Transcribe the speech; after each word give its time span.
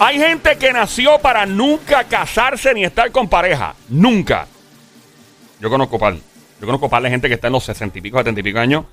Hay 0.00 0.18
gente 0.18 0.56
que 0.58 0.72
nació 0.72 1.18
para 1.18 1.46
nunca 1.46 2.04
casarse 2.04 2.74
ni 2.74 2.84
estar 2.84 3.10
con 3.12 3.28
pareja. 3.28 3.74
Nunca. 3.88 4.46
Yo 5.60 5.70
conozco 5.70 5.98
par. 5.98 6.14
Yo 6.14 6.66
conozco 6.66 6.88
par 6.88 7.02
de 7.02 7.10
gente 7.10 7.28
que 7.28 7.34
está 7.34 7.46
en 7.46 7.52
los 7.52 7.64
sesenta 7.64 7.98
y 7.98 8.00
pico, 8.00 8.18
setenta 8.18 8.40
y 8.40 8.42
pico 8.42 8.58
años. 8.58 8.84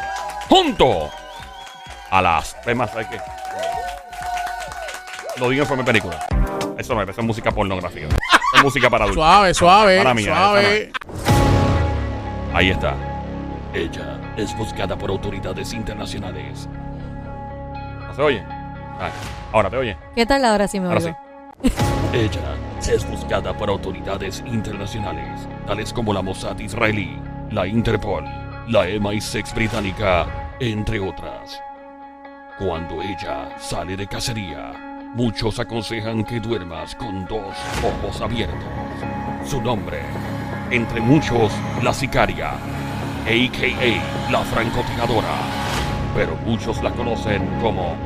Junto 0.49 1.11
a 2.11 2.23
las 2.23 2.61
temas, 2.63 2.91
¿sabes 2.91 3.09
qué? 3.09 3.19
Lo 5.39 5.51
digo 5.51 5.63
en 5.63 5.69
forma 5.69 5.83
de 5.83 5.93
película. 5.93 6.27
Eso 6.79 6.95
no 6.95 7.03
es, 7.03 7.09
eso 7.09 7.21
es 7.21 7.27
música 7.27 7.51
pornográfica. 7.51 8.09
Es 8.57 8.63
música 8.65 8.91
para 8.91 9.05
adultos. 9.05 9.23
Suave, 9.25 9.55
suave, 9.55 10.23
suave. 10.25 10.93
Ahí 12.55 12.71
está. 12.71 12.95
Ella 13.75 14.19
es 14.37 14.57
buscada 14.57 14.97
por 14.97 15.11
autoridades 15.11 15.73
internacionales. 15.73 16.69
¿No 18.07 18.15
se 18.15 18.23
oye? 18.23 18.43
Ah, 18.99 19.11
ahora 19.53 19.69
te 19.69 19.77
oye. 19.77 19.97
¿Qué 20.15 20.25
tal 20.25 20.45
ahora 20.45 20.67
sí 20.67 20.81
me 20.81 20.87
Ahora 20.87 21.01
oigo? 21.01 21.17
sí. 21.63 21.71
Ella 22.15 22.55
es 22.95 23.07
buscada 23.11 23.53
por 23.57 23.69
autoridades 23.69 24.43
internacionales, 24.47 25.47
tales 25.67 25.93
como 25.93 26.13
la 26.15 26.23
Mossad 26.23 26.59
israelí, 26.59 27.21
la 27.51 27.67
Interpol, 27.67 28.25
la 28.69 28.87
MI6 28.89 29.55
británica, 29.55 30.27
entre 30.61 30.99
otras. 31.01 31.61
Cuando 32.59 33.03
ella 33.03 33.51
sale 33.59 33.97
de 33.97 34.07
cacería, 34.07 34.73
muchos 35.17 35.59
aconsejan 35.59 36.23
que 36.25 36.41
duermas 36.41 36.95
con 36.95 37.25
dos 37.25 37.57
ojos 37.83 38.21
abiertos. 38.21 38.59
Su 39.47 39.63
nombre, 39.63 40.03
entre 40.71 41.01
muchos, 41.01 41.51
la 41.83 41.95
sicaria, 41.95 42.51
a.k.a. 42.51 44.31
la 44.31 44.41
francotiradora, 44.41 45.39
pero 46.15 46.37
muchos 46.45 46.83
la 46.83 46.91
conocen 46.93 47.47
como. 47.63 47.97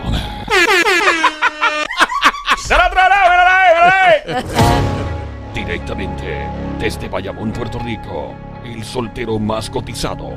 Directamente 5.54 6.46
desde 6.78 7.08
Bayamón, 7.08 7.52
Puerto 7.52 7.78
Rico, 7.80 8.34
el 8.64 8.82
soltero 8.82 9.38
más 9.38 9.68
cotizado. 9.68 10.30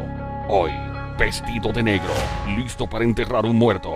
Hoy, 0.49 0.73
vestido 1.17 1.71
de 1.71 1.81
negro, 1.81 2.11
listo 2.57 2.87
para 2.87 3.05
enterrar 3.05 3.45
un 3.45 3.55
muerto. 3.55 3.95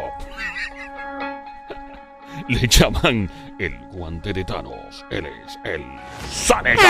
Le 2.48 2.68
llaman 2.68 3.30
el 3.60 3.78
guante 3.92 4.32
de 4.34 4.44
Thanos. 4.46 5.06
Él 5.10 5.26
es 5.26 5.60
el 5.66 5.82
Saneca. 6.32 6.82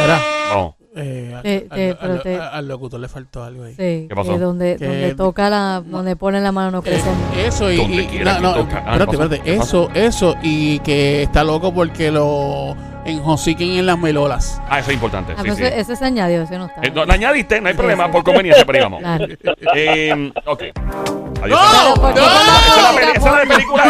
Mira, 0.00 0.20
Vamos. 0.50 0.74
eh, 0.96 1.96
al, 2.00 2.22
te- 2.22 2.36
al 2.38 2.68
locutor 2.68 3.00
le 3.00 3.08
faltó 3.08 3.42
algo 3.42 3.64
ahí. 3.64 3.72
Sí, 3.74 4.06
¿Qué 4.08 4.14
pasó? 4.14 4.32
que 4.32 4.38
donde, 4.38 4.76
Que- 4.76 4.86
donde 4.86 5.14
toca 5.14 5.48
la, 5.48 5.82
donde 5.84 6.14
pone 6.16 6.40
la 6.40 6.52
mano 6.52 6.70
no 6.70 6.78
Eh, 6.80 6.82
crece. 6.82 7.10
eso 7.46 7.72
y, 7.72 7.78
no, 8.22 8.38
no, 8.40 8.54
toca. 8.54 8.82
Ah, 8.86 8.96
¿qué 8.98 9.02
espérate, 9.02 9.06
pasó? 9.06 9.22
espérate, 9.22 9.40
¿Qué 9.42 9.54
eso, 9.56 9.90
eso 9.94 10.34
y 10.42 10.78
que 10.80 11.22
está 11.22 11.42
loco 11.44 11.72
porque 11.72 12.10
lo 12.10 12.76
enjociquen 13.06 13.70
en 13.78 13.86
las 13.86 13.98
melolas. 13.98 14.60
Ah, 14.68 14.80
eso 14.80 14.90
es 14.90 14.94
importante. 14.94 15.32
Ah, 15.36 15.42
Sí, 15.42 15.48
ese, 15.48 15.80
ese 15.80 15.96
se 15.96 16.04
añadió, 16.04 16.42
ese 16.42 16.58
no 16.58 16.66
está. 16.66 16.82
Eh, 16.82 16.90
no, 16.94 17.06
la 17.06 17.14
añadiste, 17.14 17.60
no 17.62 17.68
hay 17.68 17.72
Sí, 17.74 17.78
problema, 17.78 18.06
sí. 18.06 18.12
por 18.12 18.24
conveniencia, 18.24 18.64
pero 18.66 18.78
íbamos. 18.78 19.00
Claro. 19.00 19.26
Eh, 19.74 20.32
ok. 20.44 20.62
Adiós. 21.42 21.60
¡No! 21.60 21.94
Pero 21.94 22.00
¿por 22.00 22.14
qué 22.14 22.20
¡No! 22.20 22.26
Esa 22.26 22.76
es 22.76 22.82
la 22.82 23.10
esa 23.10 23.16
es 23.16 23.24
la 23.24 23.38
de 23.40 23.46
película. 23.46 23.84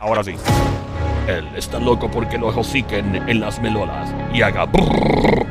Ahora 0.00 0.24
sí. 0.24 0.36
Él 1.26 1.48
está 1.56 1.78
loco 1.78 2.10
porque 2.10 2.36
lo 2.36 2.48
hociquen 2.48 3.16
en 3.28 3.40
las 3.40 3.58
melolas 3.58 4.10
y 4.32 4.42
haga 4.42 4.66
brrrr. 4.66 5.46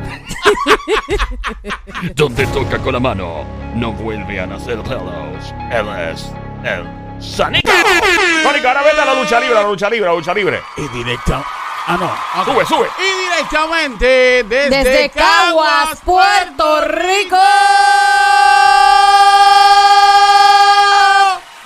Donde 2.16 2.46
toca 2.48 2.78
con 2.78 2.94
la 2.94 3.00
mano, 3.00 3.44
no 3.74 3.92
vuelve 3.92 4.40
a 4.40 4.46
nacer 4.46 4.82
pelos. 4.84 5.54
Él 5.72 5.88
es 6.12 6.32
el 6.64 6.86
Saneca. 7.20 7.72
Mónica, 8.44 8.68
ahora 8.70 8.84
vete 8.84 9.02
a 9.02 9.06
la 9.06 9.14
lucha 9.16 9.40
libre, 9.40 9.58
a 9.58 9.62
la 9.62 9.68
lucha 9.68 9.90
libre, 9.90 10.08
a 10.08 10.12
la 10.12 10.18
lucha 10.18 10.34
libre. 10.34 10.62
Y 10.78 10.88
directa. 10.90 11.44
Ah, 11.88 11.98
no. 11.98 12.44
Sube, 12.46 12.66
sube. 12.66 12.88
Y 12.98 13.30
directamente 13.30 14.44
desde, 14.44 14.70
Desde 14.70 15.10
Caguas, 15.10 16.00
Puerto 16.06 16.82
Rico. 16.82 17.38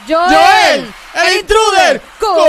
Joel, 0.07 0.29
Joel, 0.29 0.93
el 1.15 1.39
intruder. 1.39 2.01
Coto. 2.19 2.45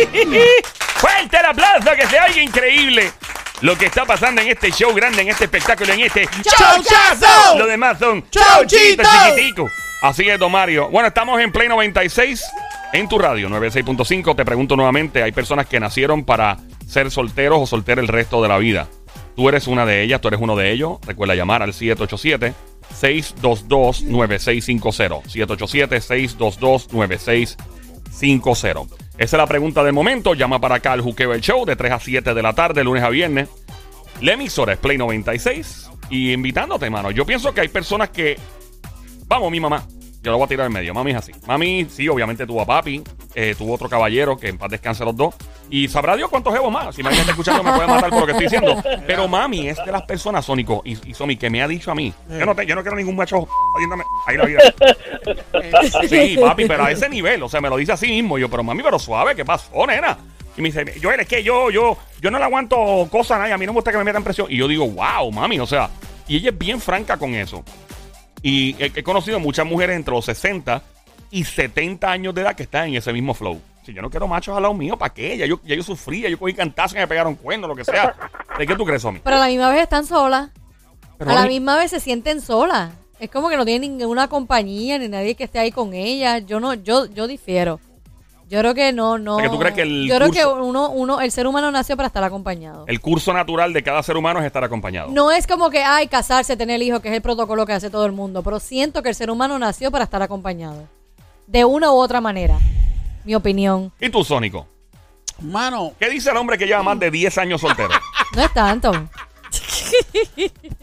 Fuerte 0.96 1.36
el 1.38 1.44
aplauso, 1.44 1.90
que 1.96 2.06
se 2.06 2.20
oiga 2.20 2.42
increíble. 2.42 3.12
Lo 3.60 3.76
que 3.76 3.86
está 3.86 4.04
pasando 4.04 4.40
en 4.40 4.48
este 4.48 4.70
show 4.72 4.92
grande, 4.94 5.22
en 5.22 5.28
este 5.28 5.44
espectáculo, 5.44 5.92
en 5.92 6.00
este 6.00 6.26
¡Chauchazo! 6.42 7.58
Lo 7.58 7.66
demás 7.66 7.98
son 7.98 8.24
¡Chauchito! 8.30 9.02
chiquiticos. 9.02 9.70
Así 10.02 10.28
es, 10.28 10.38
Don 10.38 10.50
Mario. 10.50 10.88
Bueno, 10.88 11.08
estamos 11.08 11.40
en 11.40 11.52
Play 11.52 11.68
96 11.68 12.42
en 12.92 13.08
tu 13.08 13.18
radio, 13.18 13.48
96.5. 13.48 14.34
Te 14.34 14.44
pregunto 14.44 14.76
nuevamente, 14.76 15.22
hay 15.22 15.32
personas 15.32 15.66
que 15.66 15.78
nacieron 15.78 16.24
para 16.24 16.56
ser 16.86 17.10
solteros 17.10 17.60
o 17.60 17.66
solteros 17.66 18.02
el 18.02 18.08
resto 18.08 18.42
de 18.42 18.48
la 18.48 18.58
vida. 18.58 18.88
Tú 19.36 19.48
eres 19.48 19.66
una 19.66 19.84
de 19.86 20.02
ellas, 20.02 20.20
tú 20.20 20.28
eres 20.28 20.40
uno 20.40 20.56
de 20.56 20.72
ellos. 20.72 20.98
Recuerda 21.06 21.34
llamar 21.34 21.62
al 21.62 21.74
787 21.74 22.69
622 22.94 24.02
9650. 24.02 25.28
787 25.28 26.00
622 26.00 26.92
9650. 26.92 28.96
Esa 29.18 29.36
es 29.36 29.38
la 29.38 29.46
pregunta 29.46 29.84
del 29.84 29.92
momento. 29.92 30.34
Llama 30.34 30.60
para 30.60 30.76
acá 30.76 30.92
al 30.92 31.00
Juqueo 31.00 31.34
el 31.34 31.40
Show 31.40 31.66
de 31.66 31.76
3 31.76 31.92
a 31.92 32.00
7 32.00 32.34
de 32.34 32.42
la 32.42 32.54
tarde, 32.54 32.84
lunes 32.84 33.02
a 33.02 33.10
viernes. 33.10 33.48
La 34.20 34.32
emisora 34.32 34.72
es 34.72 34.78
Play 34.78 34.98
96. 34.98 35.90
Y 36.10 36.32
invitándote, 36.32 36.90
mano. 36.90 37.10
Yo 37.10 37.24
pienso 37.24 37.54
que 37.54 37.60
hay 37.60 37.68
personas 37.68 38.10
que. 38.10 38.38
Vamos, 39.26 39.50
mi 39.50 39.60
mamá. 39.60 39.86
Yo 40.22 40.30
lo 40.30 40.36
voy 40.36 40.44
a 40.44 40.48
tirar 40.48 40.66
en 40.66 40.72
medio. 40.72 40.92
Mami 40.92 41.12
es 41.12 41.16
así. 41.16 41.32
Mami, 41.46 41.86
sí, 41.88 42.06
obviamente 42.08 42.46
tuvo 42.46 42.60
a 42.60 42.66
papi. 42.66 43.02
eh, 43.34 43.54
tuvo 43.56 43.74
otro 43.74 43.88
caballero 43.88 44.36
que 44.36 44.48
en 44.48 44.58
paz 44.58 44.70
descanse 44.70 45.02
los 45.04 45.16
dos. 45.16 45.34
Y 45.70 45.88
sabrá 45.88 46.14
Dios 46.16 46.28
cuántos 46.28 46.52
jevos 46.52 46.70
más. 46.70 46.94
Si 46.94 47.02
me 47.02 47.10
está 47.10 47.30
escuchando, 47.30 47.62
me 47.62 47.72
puede 47.72 47.86
matar 47.88 48.10
por 48.10 48.20
lo 48.20 48.26
que 48.26 48.32
estoy 48.32 48.44
diciendo. 48.46 48.82
Pero 49.06 49.26
mami 49.28 49.68
es 49.68 49.78
de 49.84 49.90
las 49.92 50.02
personas, 50.02 50.44
Sónico 50.44 50.82
y, 50.84 50.98
y 51.08 51.14
Somi, 51.14 51.36
que 51.36 51.48
me 51.48 51.62
ha 51.62 51.68
dicho 51.68 51.90
a 51.90 51.94
mí. 51.94 52.12
Yo 52.28 52.44
no, 52.44 52.54
te- 52.54 52.66
yo 52.66 52.74
no 52.74 52.82
quiero 52.82 52.96
ningún 52.98 53.16
macho 53.16 53.46
jodiéndome 53.72 54.04
ahí 54.26 54.36
la 54.36 54.44
vida. 54.44 54.60
Sí, 56.08 56.36
papi, 56.40 56.66
pero 56.66 56.84
a 56.84 56.90
ese 56.90 57.08
nivel, 57.08 57.42
o 57.42 57.48
sea, 57.48 57.60
me 57.60 57.68
lo 57.70 57.76
dice 57.76 57.92
así 57.92 58.08
mismo. 58.08 58.38
Yo, 58.38 58.48
pero 58.48 58.62
mami, 58.62 58.82
pero 58.82 58.98
suave, 58.98 59.34
¿qué 59.34 59.44
pasó, 59.44 59.86
nena? 59.86 60.18
Y 60.56 60.62
me 60.62 60.70
dice, 60.70 60.84
Joel, 61.02 61.20
es 61.20 61.28
que 61.28 61.42
yo, 61.42 61.70
yo, 61.70 61.96
yo 62.20 62.30
no 62.30 62.38
le 62.38 62.44
aguanto 62.44 62.76
cosas 63.10 63.32
a 63.32 63.38
nadie, 63.40 63.52
a 63.54 63.58
mí 63.58 63.64
no 63.66 63.72
me 63.72 63.76
gusta 63.76 63.92
que 63.92 63.98
me 63.98 64.04
metan 64.04 64.22
presión. 64.24 64.48
Y 64.50 64.56
yo 64.56 64.68
digo, 64.68 64.86
wow, 64.86 65.30
mami, 65.32 65.58
o 65.60 65.66
sea, 65.66 65.88
y 66.28 66.36
ella 66.36 66.50
es 66.50 66.58
bien 66.58 66.80
franca 66.80 67.16
con 67.16 67.34
eso. 67.34 67.64
Y 68.42 68.76
he, 68.82 68.92
he 68.94 69.02
conocido 69.02 69.38
muchas 69.38 69.66
mujeres 69.66 69.96
entre 69.96 70.14
los 70.14 70.24
60 70.24 70.82
y 71.30 71.44
70 71.44 72.10
años 72.10 72.34
de 72.34 72.42
edad 72.42 72.54
que 72.54 72.64
están 72.64 72.88
en 72.88 72.96
ese 72.96 73.12
mismo 73.12 73.34
flow. 73.34 73.60
Si 73.84 73.94
yo 73.94 74.02
no 74.02 74.10
quiero 74.10 74.28
machos 74.28 74.56
al 74.56 74.62
lado 74.62 74.74
mío, 74.74 74.96
¿para 74.96 75.14
qué? 75.14 75.36
Ya 75.36 75.46
yo, 75.46 75.60
ya 75.64 75.74
yo 75.74 75.82
sufría, 75.82 76.28
yo 76.28 76.38
cogí 76.38 76.54
cantazos 76.54 76.96
y 76.96 76.98
me 76.98 77.06
pegaron 77.06 77.34
cuernos, 77.34 77.68
lo 77.68 77.76
que 77.76 77.84
sea. 77.84 78.14
¿De 78.58 78.66
qué 78.66 78.74
tú 78.76 78.84
crees, 78.84 79.02
Somi? 79.02 79.20
Pero 79.22 79.36
a 79.36 79.40
la 79.40 79.46
misma 79.46 79.70
vez 79.70 79.82
están 79.82 80.04
solas. 80.04 80.50
Pero 81.16 81.30
a 81.30 81.34
la 81.34 81.46
misma 81.46 81.76
vez 81.76 81.90
se 81.90 82.00
sienten 82.00 82.40
solas. 82.40 82.92
Es 83.18 83.30
como 83.30 83.48
que 83.48 83.56
no 83.56 83.64
tienen 83.64 83.98
ninguna 83.98 84.28
compañía 84.28 84.98
ni 84.98 85.08
nadie 85.08 85.34
que 85.34 85.44
esté 85.44 85.58
ahí 85.58 85.70
con 85.70 85.92
ellas. 85.92 86.44
Yo 86.46 86.60
no, 86.60 86.74
yo, 86.74 87.06
yo 87.06 87.26
difiero. 87.26 87.80
Yo 88.50 88.58
creo 88.58 88.74
que 88.74 88.92
no, 88.92 89.16
no. 89.16 89.36
O 89.36 89.38
sea, 89.38 89.48
que 89.48 89.52
tú 89.54 89.60
crees 89.60 89.74
que 89.76 89.82
el 89.82 90.08
Yo 90.08 90.16
creo 90.16 90.32
que 90.32 90.44
uno, 90.44 90.90
uno, 90.90 91.20
el 91.20 91.30
ser 91.30 91.46
humano 91.46 91.70
nació 91.70 91.96
para 91.96 92.08
estar 92.08 92.24
acompañado. 92.24 92.84
El 92.88 93.00
curso 93.00 93.32
natural 93.32 93.72
de 93.72 93.84
cada 93.84 94.02
ser 94.02 94.16
humano 94.16 94.40
es 94.40 94.46
estar 94.46 94.64
acompañado. 94.64 95.08
No 95.12 95.30
es 95.30 95.46
como 95.46 95.70
que, 95.70 95.84
ay, 95.84 96.08
casarse, 96.08 96.56
tener 96.56 96.82
hijos, 96.82 96.98
que 96.98 97.10
es 97.10 97.14
el 97.14 97.22
protocolo 97.22 97.64
que 97.64 97.74
hace 97.74 97.90
todo 97.90 98.04
el 98.06 98.10
mundo, 98.10 98.42
pero 98.42 98.58
siento 98.58 99.04
que 99.04 99.10
el 99.10 99.14
ser 99.14 99.30
humano 99.30 99.56
nació 99.60 99.92
para 99.92 100.02
estar 100.02 100.20
acompañado. 100.20 100.88
De 101.46 101.64
una 101.64 101.92
u 101.92 101.94
otra 101.94 102.20
manera. 102.20 102.58
Mi 103.24 103.36
opinión. 103.36 103.92
¿Y 104.00 104.10
tú, 104.10 104.24
Sónico? 104.24 104.66
Mano, 105.40 105.92
¿Qué 106.00 106.10
dice 106.10 106.30
el 106.30 106.36
hombre 106.36 106.58
que 106.58 106.66
lleva 106.66 106.82
más 106.82 106.98
de 106.98 107.08
10 107.08 107.38
años 107.38 107.60
soltero? 107.60 107.90
No 108.34 108.42
es 108.42 108.52
tanto. 108.52 108.92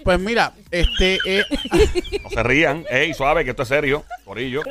Pues 0.04 0.19
mira, 0.19 0.54
este, 0.72 1.19
eh, 1.25 1.44
No 2.24 2.30
se 2.30 2.44
rían. 2.44 2.86
Ey, 2.90 3.14
suave, 3.14 3.44
que 3.44 3.52
esto 3.52 3.64
es 3.64 3.69
serio. 3.69 4.04
Corillo. 4.25 4.62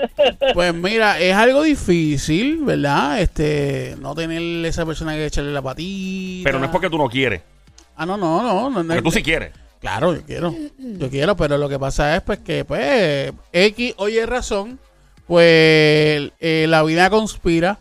pues 0.55 0.75
mira, 0.75 1.21
es 1.21 1.35
algo 1.35 1.63
difícil, 1.63 2.65
¿verdad? 2.65 3.21
Este, 3.21 3.97
no 4.01 4.15
tener 4.15 4.65
esa 4.65 4.85
persona 4.87 5.15
que 5.15 5.27
echarle 5.27 5.53
la 5.53 5.63
patita. 5.63 6.49
Pero 6.49 6.59
no 6.59 6.67
es 6.67 6.71
porque 6.71 6.91
tú 6.91 6.99
no 6.99 7.09
quieres. 7.09 7.43
Ah, 7.97 8.07
no, 8.07 8.17
no, 8.17 8.71
no. 8.71 8.83
no, 8.83 9.03
tú 9.03 9.11
sí 9.11 9.23
quieres. 9.23 9.53
Claro, 9.81 10.15
yo 10.15 10.23
quiero. 10.23 10.55
Yo 10.79 11.11
quiero, 11.11 11.37
pero 11.37 11.59
lo 11.59 11.69
que 11.69 11.79
pasa 11.79 12.17
es 12.17 12.23
pues 12.23 12.41
que, 12.41 12.65
pues, 12.65 13.33
X 13.53 13.95
oye 13.99 14.27
razón, 14.27 14.79
pues 15.27 16.33
eh, 16.41 16.67
la 16.69 16.83
vida 16.83 17.11
conspira 17.11 17.79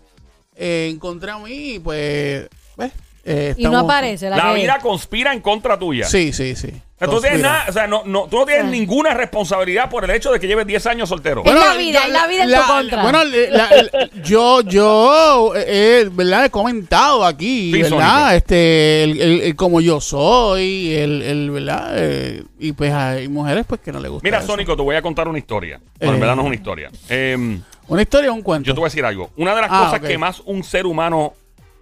eh, 0.56 0.89
en 0.91 1.00
contra 1.00 1.38
mí 1.39 1.79
pues, 1.83 2.47
pues, 2.75 2.91
eh, 3.25 3.54
Y 3.57 3.63
no 3.66 3.80
aparece 3.80 4.30
la, 4.30 4.38
La 4.38 4.54
que- 4.54 4.62
vida 4.62 4.77
conspira 4.80 5.33
en 5.33 5.42
contra 5.42 5.77
tuya. 5.80 6.06
Sí, 6.06 6.31
sí, 6.31 6.56
sí. 6.56 6.68
O 6.68 6.98
sea, 6.98 7.07
tú, 7.10 7.19
tienes 7.19 7.42
Conspira. 7.42 7.51
nada, 7.51 7.66
o 7.68 7.74
sea, 7.74 7.88
no, 7.88 8.04
no, 8.06 8.27
tú 8.30 8.38
no 8.38 8.45
tienes 8.45 8.66
ninguna 8.68 9.13
responsabilidad 9.13 9.89
por 9.89 10.06
el 10.06 10.12
hecho 10.12 10.31
de 10.31 10.39
que 10.39 10.48
lleves 10.48 10.66
10 10.66 10.86
años 10.86 11.10
soltero. 11.10 11.44
Es 11.44 11.54
la 11.54 11.74
vida, 11.75 12.06
es 12.06 12.12
la 12.13 12.25
vida 12.27 12.44
en 12.45 12.51
tu 12.51 12.62
contra. 12.68 13.01
Bueno, 13.04 13.24
la- 13.25 13.69
la- 13.69 14.10
yo, 14.24 14.62
yo, 14.62 15.54
eh, 15.57 15.66
eh, 15.68 16.10
¿verdad? 16.13 16.45
He 16.45 16.50
comentado 16.50 17.25
aquí, 17.25 17.74
Sí, 17.74 17.81
¿verdad? 17.81 18.36
Este, 18.38 19.04
el, 19.04 19.19
el- 19.22 19.42
el 19.42 19.56
como 19.57 19.81
yo 19.81 20.00
soy, 20.00 20.94
el, 20.94 21.22
el 21.22 21.51
¿verdad? 21.51 21.89
Eh, 21.98 22.44
y 22.60 22.72
pues 22.72 22.94
hay 22.94 23.27
mujeres 23.27 23.66
pues 23.68 23.81
que 23.81 23.92
no 23.92 24.00
le 24.00 24.07
gusta 24.07 24.24
Mira, 24.25 24.38
eso. 24.38 24.48
Sónico, 24.48 24.77
te 24.77 24.81
voy 24.81 24.95
a 24.95 25.01
contar 25.01 25.27
una 25.27 25.38
historia. 25.39 25.81
Bueno, 26.00 26.13
Eh. 26.13 26.16
en 26.16 26.19
verdad 26.22 26.36
no 26.38 26.42
es 26.44 26.48
una 26.48 26.56
historia. 26.56 26.92
Em, 27.10 27.62
Una 27.89 28.01
historia 28.04 28.31
o 28.31 28.36
un 28.36 28.42
cuento. 28.42 28.68
yo 28.68 28.74
te 28.74 28.80
voy 28.80 28.88
a 28.88 28.89
decir 28.89 29.04
algo. 29.04 29.31
Una 29.36 29.54
de 29.54 29.62
las 29.63 29.69
Ah, 29.74 29.80
cosas 29.86 30.00
ok. 30.00 30.07
que 30.07 30.18
más 30.18 30.39
un 30.45 30.63
ser 30.63 30.86
humano 30.86 31.33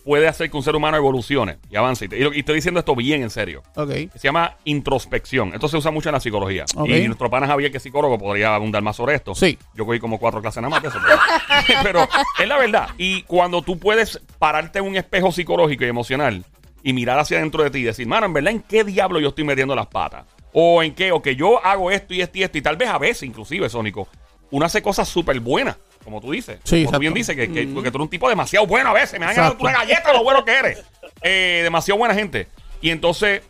puede 0.03 0.27
hacer 0.27 0.50
que 0.51 0.57
un 0.57 0.63
ser 0.63 0.75
humano 0.75 0.97
evolucione 0.97 1.57
y 1.69 1.75
avance, 1.75 2.05
y, 2.05 2.07
te- 2.09 2.39
estoy 2.39 2.55
diciendo 2.55 2.79
esto 2.79 2.95
bien 2.95 3.23
en 3.23 3.29
serio, 3.29 3.63
Ok. 3.75 3.89
se 4.13 4.19
llama 4.19 4.57
introspección. 4.65 5.53
Esto 5.53 5.67
se 5.67 5.77
usa 5.77 5.91
mucho 5.91 6.09
en 6.09 6.13
la 6.13 6.19
psicología. 6.19 6.65
Y 6.85 7.07
nuestro 7.07 7.29
pana 7.29 7.47
Javier, 7.47 7.71
que 7.71 7.77
es 7.77 7.83
psicólogo, 7.83 8.17
podría 8.17 8.53
abundar 8.55 8.81
más 8.83 8.95
sobre 8.97 9.15
esto. 9.15 9.33
Sí. 9.33 9.57
Yo 9.75 9.85
cogí 9.85 10.00
como 10.00 10.19
cuatro 10.19 10.41
clases 10.41 10.61
nada 10.61 10.69
más 10.69 10.81
de 10.83 10.89
eso. 10.89 11.00
Pero, 11.01 11.17
pero 11.83 12.07
es 12.39 12.47
la 12.47 12.57
verdad. 12.57 12.89
Y 12.97 13.23
cuando 13.23 13.61
tú 13.61 13.79
puedes 13.79 14.19
pararte 14.39 14.79
en 14.79 14.85
un 14.85 14.95
espejo 14.95 15.31
psicológico 15.31 15.83
y 15.85 15.88
emocional 15.88 16.44
y 16.83 16.91
mirar 16.94 17.17
hacia 17.19 17.39
dentro 17.39 17.63
de 17.63 17.69
ti 17.69 17.79
y 17.79 17.83
decir, 17.83 18.06
mano, 18.07 18.25
en 18.25 18.33
verdad, 18.33 18.51
¿en 18.51 18.61
qué 18.61 18.83
diablo 18.83 19.19
yo 19.19 19.29
estoy 19.29 19.45
metiendo 19.45 19.73
las 19.75 19.88
patas? 19.88 20.25
O 20.51 20.83
en 20.83 20.94
qué, 20.94 21.11
o 21.11 21.21
que 21.21 21.35
yo 21.35 21.65
hago 21.65 21.89
esto 21.91 22.13
y 22.13 22.21
esto 22.21 22.38
y 22.38 22.44
esto. 22.44 22.57
Y 22.57 22.61
tal 22.61 22.75
vez 22.77 22.89
a 22.89 22.97
veces, 22.97 23.23
inclusive, 23.23 23.69
Sónico, 23.69 24.07
uno 24.51 24.65
hace 24.65 24.81
cosas 24.81 25.07
súper 25.07 25.39
buenas. 25.39 25.77
Como 26.03 26.19
tú 26.21 26.31
dices. 26.31 26.59
Sí, 26.63 26.83
como 26.85 26.97
tú 26.97 27.00
bien 27.01 27.13
dices, 27.13 27.35
que, 27.35 27.47
que- 27.51 27.65
que 27.67 27.73
tú 27.73 27.79
eres 27.81 27.95
un 27.95 28.09
tipo 28.09 28.27
demasiado 28.29 28.67
bueno 28.67 28.89
a 28.89 28.94
veces. 28.94 29.19
Me 29.19 29.25
han 29.25 29.35
ganado 29.35 29.53
Exacto. 29.53 29.63
una 29.63 29.73
galleta 29.85 30.13
lo 30.13 30.23
bueno 30.23 30.44
que 30.45 30.51
eres. 30.53 30.83
Eh, 31.21 31.61
demasiado 31.63 31.97
buena 31.97 32.13
gente. 32.13 32.47
Y 32.81 32.89
entonces, 32.89 33.41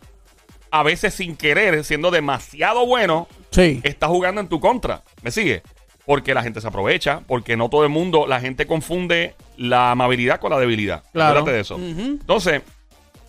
a 0.70 0.82
veces 0.82 1.14
sin 1.14 1.36
querer, 1.36 1.84
siendo 1.84 2.10
demasiado 2.10 2.86
bueno, 2.86 3.26
Sí. 3.50 3.80
está 3.84 4.06
jugando 4.08 4.40
en 4.40 4.48
tu 4.48 4.60
contra. 4.60 5.02
¿Me 5.22 5.30
sigue? 5.30 5.62
Porque 6.06 6.34
la 6.34 6.42
gente 6.42 6.60
se 6.60 6.68
aprovecha, 6.68 7.20
porque 7.26 7.56
no 7.56 7.68
todo 7.70 7.82
el 7.84 7.88
mundo, 7.90 8.26
la 8.26 8.40
gente 8.40 8.66
confunde 8.66 9.34
la 9.56 9.90
amabilidad 9.92 10.38
con 10.38 10.50
la 10.50 10.58
debilidad. 10.58 11.02
Claro. 11.12 11.40
Acuérdate 11.40 11.52
de 11.54 11.60
eso. 11.60 11.76
Entonces, 11.78 12.62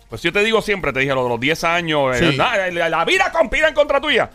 pues 0.08 0.22
yo 0.22 0.32
te 0.32 0.44
digo 0.44 0.60
siempre, 0.62 0.92
te 0.92 1.00
dije 1.00 1.14
lo 1.14 1.22
de 1.24 1.28
los 1.30 1.40
10 1.40 1.64
años, 1.64 2.14
eh, 2.16 2.30
Sí. 2.32 2.36
la, 2.36 2.70
la- 2.70 2.88
la 2.88 3.04
vida 3.04 3.32
conspira 3.32 3.68
en 3.68 3.74
contra 3.74 4.00
tuya. 4.00 4.30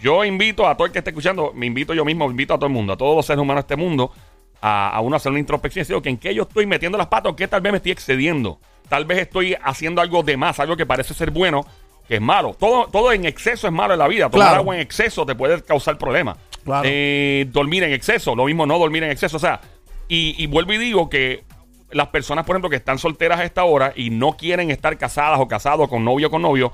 Yo 0.00 0.24
invito 0.24 0.66
a 0.68 0.76
todo 0.76 0.86
el 0.86 0.92
que 0.92 0.98
esté 0.98 1.10
escuchando, 1.10 1.52
me 1.54 1.66
invito 1.66 1.92
yo 1.94 2.04
mismo, 2.04 2.30
invito 2.30 2.54
a 2.54 2.56
todo 2.56 2.66
el 2.66 2.72
mundo, 2.72 2.92
a 2.92 2.96
todos 2.96 3.16
los 3.16 3.26
seres 3.26 3.40
humanos 3.42 3.64
de 3.66 3.74
este 3.74 3.76
mundo, 3.76 4.12
a, 4.60 4.90
a 4.90 5.00
uno 5.00 5.16
hacer 5.16 5.30
una 5.30 5.40
introspección 5.40 5.80
y 5.80 5.82
decir, 5.84 5.96
ok, 5.96 6.06
¿en 6.06 6.16
qué 6.18 6.34
yo 6.34 6.42
estoy 6.44 6.66
metiendo 6.66 6.96
las 6.98 7.08
patas 7.08 7.32
o 7.32 7.36
qué 7.36 7.48
tal 7.48 7.60
vez 7.60 7.72
me 7.72 7.76
estoy 7.78 7.92
excediendo? 7.92 8.60
Tal 8.88 9.04
vez 9.04 9.18
estoy 9.18 9.56
haciendo 9.62 10.00
algo 10.00 10.22
de 10.22 10.36
más, 10.36 10.60
algo 10.60 10.76
que 10.76 10.86
parece 10.86 11.14
ser 11.14 11.30
bueno, 11.30 11.66
que 12.06 12.16
es 12.16 12.20
malo. 12.20 12.54
Todo, 12.58 12.86
todo 12.86 13.12
en 13.12 13.24
exceso 13.26 13.66
es 13.66 13.72
malo 13.72 13.92
en 13.92 13.98
la 13.98 14.08
vida. 14.08 14.30
Tomar 14.30 14.48
Claro. 14.48 14.60
agua 14.60 14.74
en 14.76 14.80
exceso 14.80 15.26
te 15.26 15.34
puede 15.34 15.62
causar 15.62 15.98
problemas. 15.98 16.38
Claro. 16.64 16.82
Eh, 16.90 17.46
dormir 17.50 17.82
en 17.82 17.92
exceso, 17.92 18.34
lo 18.34 18.44
mismo 18.46 18.64
no 18.66 18.78
dormir 18.78 19.02
en 19.04 19.10
exceso. 19.10 19.36
O 19.36 19.40
sea, 19.40 19.60
y, 20.08 20.34
y 20.42 20.46
vuelvo 20.46 20.72
y 20.72 20.78
digo 20.78 21.10
que 21.10 21.44
las 21.90 22.08
personas, 22.08 22.44
por 22.46 22.54
ejemplo, 22.54 22.70
que 22.70 22.76
están 22.76 22.98
solteras 22.98 23.40
a 23.40 23.44
esta 23.44 23.64
hora 23.64 23.92
y 23.94 24.10
no 24.10 24.36
quieren 24.36 24.70
estar 24.70 24.96
casadas 24.96 25.38
o 25.40 25.48
casados 25.48 25.88
con 25.88 26.04
novio 26.04 26.28
o 26.28 26.30
con 26.30 26.40
novio, 26.42 26.72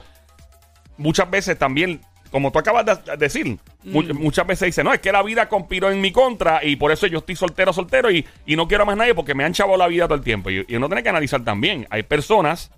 muchas 0.96 1.28
veces 1.30 1.58
también, 1.58 2.00
como 2.34 2.50
tú 2.50 2.58
acabas 2.58 2.84
de 2.84 3.16
decir, 3.16 3.56
mu- 3.84 4.02
muchas 4.14 4.44
veces 4.44 4.66
dicen, 4.66 4.84
no, 4.84 4.92
es 4.92 4.98
que 4.98 5.12
la 5.12 5.22
vida 5.22 5.48
conspiró 5.48 5.88
en 5.88 6.00
mi 6.00 6.10
contra 6.10 6.64
y 6.64 6.74
por 6.74 6.90
eso 6.90 7.06
yo 7.06 7.18
estoy 7.18 7.36
soltero, 7.36 7.72
soltero 7.72 8.10
y, 8.10 8.26
y 8.44 8.56
no 8.56 8.66
quiero 8.66 8.82
a 8.82 8.86
más 8.86 8.96
nadie 8.96 9.14
porque 9.14 9.36
me 9.36 9.44
han 9.44 9.52
chavado 9.52 9.78
la 9.78 9.86
vida 9.86 10.06
todo 10.08 10.16
el 10.16 10.24
tiempo. 10.24 10.50
Y, 10.50 10.64
y 10.66 10.74
uno 10.74 10.88
tiene 10.88 11.04
que 11.04 11.10
analizar 11.10 11.44
también, 11.44 11.86
hay 11.90 12.02
personas 12.02 12.72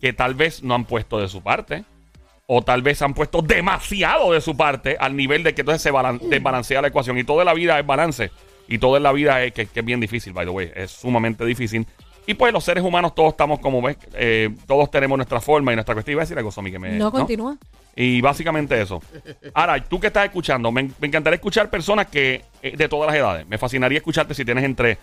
que 0.00 0.12
tal 0.12 0.34
vez 0.36 0.62
no 0.62 0.76
han 0.76 0.84
puesto 0.84 1.18
de 1.18 1.26
su 1.26 1.42
parte. 1.42 1.82
O 2.52 2.62
tal 2.62 2.82
vez 2.82 3.02
han 3.02 3.14
puesto 3.14 3.42
demasiado 3.42 4.32
de 4.32 4.40
su 4.40 4.56
parte 4.56 4.96
al 4.98 5.16
nivel 5.16 5.42
de 5.42 5.54
que 5.54 5.62
entonces 5.62 5.82
se 5.82 5.90
balan- 5.92 6.20
desbalancea 6.20 6.80
la 6.80 6.88
ecuación. 6.88 7.18
Y 7.18 7.24
toda 7.24 7.44
la 7.44 7.52
vida 7.54 7.78
es 7.80 7.86
balance. 7.86 8.30
Y 8.68 8.78
todo 8.78 8.96
en 8.96 9.02
la 9.02 9.12
vida 9.12 9.42
es 9.44 9.52
que, 9.52 9.66
que 9.66 9.80
es 9.80 9.86
bien 9.86 9.98
difícil, 10.00 10.32
by 10.32 10.46
the 10.46 10.50
way. 10.52 10.70
Es 10.74 10.90
sumamente 10.92 11.44
difícil. 11.44 11.86
Y 12.26 12.34
pues 12.34 12.52
los 12.52 12.62
seres 12.64 12.84
humanos 12.84 13.14
todos 13.14 13.30
estamos 13.32 13.58
como 13.60 13.80
ves, 13.82 13.96
eh, 14.14 14.50
todos 14.66 14.90
tenemos 14.90 15.16
nuestra 15.16 15.40
forma 15.40 15.72
y 15.72 15.76
nuestra 15.76 15.94
cuestión. 15.94 16.12
Iba 16.14 16.22
a 16.22 16.24
decir 16.24 16.38
algo, 16.38 16.50
Somi, 16.52 16.70
que 16.70 16.78
me... 16.78 16.90
No, 16.98 17.10
continúa. 17.12 17.56
Y 17.96 18.20
básicamente 18.20 18.80
eso. 18.80 19.02
Ahora, 19.54 19.82
tú 19.82 20.00
que 20.00 20.08
estás 20.08 20.24
escuchando, 20.24 20.70
me, 20.70 20.90
me 21.00 21.06
encantaría 21.08 21.34
escuchar 21.36 21.68
personas 21.68 22.06
que 22.06 22.44
eh, 22.62 22.76
de 22.76 22.88
todas 22.88 23.08
las 23.08 23.16
edades. 23.16 23.46
Me 23.46 23.58
fascinaría 23.58 23.98
escucharte 23.98 24.34
si 24.34 24.44
tienes 24.44 24.64
entre, 24.64 24.98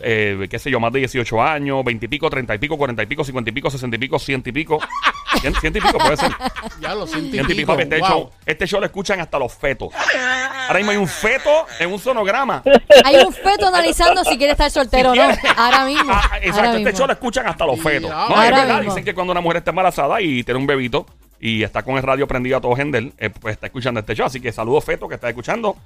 eh, 0.00 0.46
qué 0.50 0.58
sé 0.58 0.70
yo, 0.70 0.80
más 0.80 0.92
de 0.92 1.00
18 1.00 1.42
años, 1.42 1.84
20 1.84 2.04
y 2.06 2.08
pico, 2.08 2.30
30 2.30 2.54
y 2.54 2.58
pico, 2.58 2.76
40 2.78 3.02
y 3.02 3.06
pico, 3.06 3.24
50 3.24 3.50
y 3.50 3.52
pico, 3.52 3.70
60 3.70 3.96
y 3.96 3.98
pico, 3.98 4.18
100 4.18 4.42
y 4.46 4.52
pico. 4.52 4.78
100, 5.40 5.54
100 5.54 5.76
y 5.76 5.80
pico 5.80 5.98
puede 5.98 6.16
ser. 6.16 6.32
Ya 6.80 6.94
lo 6.94 7.06
siento. 7.06 7.30
100 7.30 7.50
y 7.50 7.54
pico. 7.54 7.78
Este, 7.78 8.00
show, 8.00 8.30
este 8.46 8.66
show 8.66 8.80
lo 8.80 8.86
escuchan 8.86 9.20
hasta 9.20 9.38
los 9.38 9.52
fetos. 9.54 9.92
Ahora 10.66 10.78
mismo 10.78 10.92
hay 10.92 10.98
un 10.98 11.08
feto 11.08 11.66
en 11.78 11.92
un 11.92 11.98
sonograma. 11.98 12.62
Hay 13.04 13.16
un 13.16 13.32
feto 13.32 13.66
analizando 13.68 14.24
si 14.24 14.36
quiere 14.36 14.52
estar 14.52 14.70
soltero 14.70 15.12
o 15.12 15.14
no. 15.14 15.28
Ahora 15.56 15.84
mismo. 15.84 16.12
Ah, 16.12 16.38
exacto, 16.40 16.56
ahora 16.56 16.68
este 16.70 16.84
mismo. 16.84 16.98
show 16.98 17.06
lo 17.06 17.12
escuchan 17.12 17.46
hasta 17.46 17.66
los 17.66 17.80
fetos. 17.80 18.10
No, 18.10 18.42
es 18.42 18.50
verdad. 18.50 18.76
mismo. 18.78 18.92
Dicen 18.92 19.04
que 19.04 19.14
cuando 19.14 19.32
una 19.32 19.40
mujer 19.40 19.58
está 19.58 19.70
embarazada 19.70 20.20
y 20.20 20.44
tiene 20.44 20.58
un 20.60 20.66
bebito 20.66 21.06
y 21.42 21.62
está 21.62 21.82
con 21.82 21.96
el 21.96 22.02
radio 22.02 22.28
prendido 22.28 22.58
a 22.58 22.60
todo 22.60 22.76
gender, 22.76 23.12
eh, 23.16 23.30
pues 23.30 23.54
está 23.54 23.66
escuchando 23.66 23.98
este 24.00 24.14
show. 24.14 24.26
Así 24.26 24.40
que 24.40 24.52
saludos, 24.52 24.84
feto, 24.84 25.08
que 25.08 25.14
está 25.14 25.28
escuchando. 25.30 25.76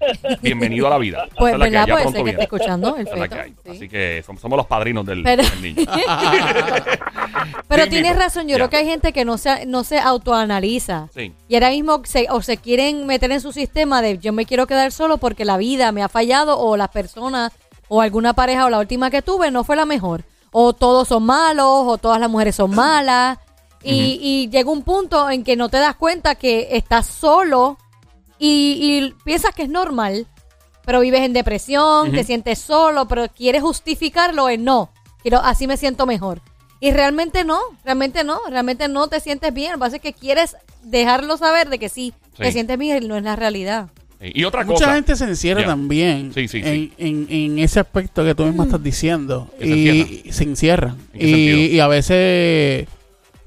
Bienvenido 0.42 0.88
a 0.88 0.90
la 0.90 0.98
vida. 0.98 1.28
Pues, 1.38 1.54
Esa 1.54 1.64
es 1.66 1.72
la 1.72 1.86
que 1.86 1.92
ser 1.92 2.06
que 2.06 2.12
viene. 2.14 2.30
esté 2.32 2.42
escuchando 2.42 2.96
el 2.96 3.06
feto. 3.08 3.28
que 3.36 3.44
sí. 3.44 3.70
Así 3.70 3.88
que 3.88 4.22
somos, 4.26 4.42
somos 4.42 4.56
los 4.56 4.66
padrinos 4.66 5.06
del, 5.06 5.22
Pero- 5.22 5.42
del 5.44 5.62
niño. 5.62 5.86
Pero 7.68 7.84
Sí, 7.84 7.90
tienes 7.90 8.10
mismo. 8.12 8.22
razón, 8.22 8.42
yo 8.44 8.50
Ya. 8.50 8.56
creo 8.56 8.70
que 8.70 8.76
hay 8.78 8.86
gente 8.86 9.12
que 9.12 9.24
no 9.24 9.38
se, 9.38 9.66
no 9.66 9.84
se 9.84 9.98
autoanaliza. 9.98 11.08
Sí. 11.14 11.32
Y 11.48 11.54
ahora 11.54 11.70
mismo 11.70 12.02
se, 12.04 12.26
o 12.30 12.42
se 12.42 12.56
quieren 12.56 13.06
meter 13.06 13.30
en 13.32 13.40
su 13.40 13.52
sistema 13.52 14.02
de 14.02 14.18
yo 14.18 14.32
me 14.32 14.46
quiero 14.46 14.66
quedar 14.66 14.92
solo 14.92 15.18
porque 15.18 15.44
la 15.44 15.56
vida 15.56 15.92
me 15.92 16.02
ha 16.02 16.08
fallado 16.08 16.58
o 16.58 16.76
las 16.76 16.88
personas 16.88 17.52
o 17.88 18.00
alguna 18.00 18.32
pareja 18.32 18.66
o 18.66 18.70
la 18.70 18.78
última 18.78 19.10
que 19.10 19.22
tuve 19.22 19.50
no 19.50 19.64
fue 19.64 19.76
la 19.76 19.84
mejor. 19.84 20.24
O 20.52 20.72
todos 20.72 21.08
son 21.08 21.24
malos 21.24 21.66
o 21.86 21.98
todas 21.98 22.20
las 22.20 22.30
mujeres 22.30 22.54
son 22.56 22.70
malas. 22.74 23.38
Y, 23.84 24.18
y 24.22 24.48
llega 24.50 24.70
un 24.70 24.82
punto 24.82 25.28
en 25.30 25.44
que 25.44 25.56
no 25.56 25.68
te 25.68 25.76
das 25.78 25.94
cuenta 25.96 26.34
que 26.36 26.68
estás 26.72 27.06
solo 27.06 27.76
y, 28.38 28.78
y 28.80 29.14
piensas 29.24 29.54
que 29.54 29.64
es 29.64 29.68
normal, 29.68 30.26
pero 30.84 31.00
vives 31.00 31.20
en 31.22 31.32
depresión, 31.32 32.10
te 32.12 32.24
sientes 32.24 32.58
solo, 32.58 33.06
pero 33.08 33.28
quieres 33.28 33.62
justificarlo 33.62 34.48
en 34.48 34.64
no. 34.64 34.90
Quiero, 35.22 35.38
así 35.38 35.66
me 35.66 35.76
siento 35.76 36.06
mejor. 36.06 36.40
Y 36.80 36.90
realmente 36.92 37.44
no, 37.44 37.58
realmente 37.84 38.24
no, 38.24 38.40
realmente 38.50 38.88
no 38.88 39.08
te 39.08 39.20
sientes 39.20 39.54
bien. 39.54 39.72
Lo 39.72 39.78
que 39.78 39.80
pasa 39.80 39.96
es 39.96 40.02
que 40.02 40.12
quieres 40.12 40.56
dejarlo 40.82 41.36
saber 41.36 41.68
de 41.70 41.78
que 41.78 41.88
sí, 41.88 42.12
Sí. 42.36 42.42
te 42.42 42.52
sientes 42.52 42.76
bien 42.78 43.02
y 43.02 43.06
no 43.06 43.16
es 43.16 43.22
la 43.22 43.36
realidad. 43.36 43.88
Y 44.20 44.44
otra 44.44 44.64
Mucha 44.64 44.78
cosa. 44.86 44.94
gente 44.94 45.16
se 45.16 45.24
encierra 45.24 45.64
también 45.66 46.32
Sí, 46.34 46.48
sí, 46.48 46.58
en, 46.58 46.64
sí. 46.64 46.92
En, 46.98 47.26
en 47.30 47.58
ese 47.58 47.78
aspecto 47.80 48.24
que 48.24 48.34
tú 48.34 48.44
mismo 48.44 48.64
estás 48.64 48.82
diciendo. 48.82 49.50
Se 49.58 49.66
y 49.66 50.32
se 50.32 50.44
encierran. 50.44 50.96
Y 51.14 51.78
a 51.78 51.86
veces 51.88 52.88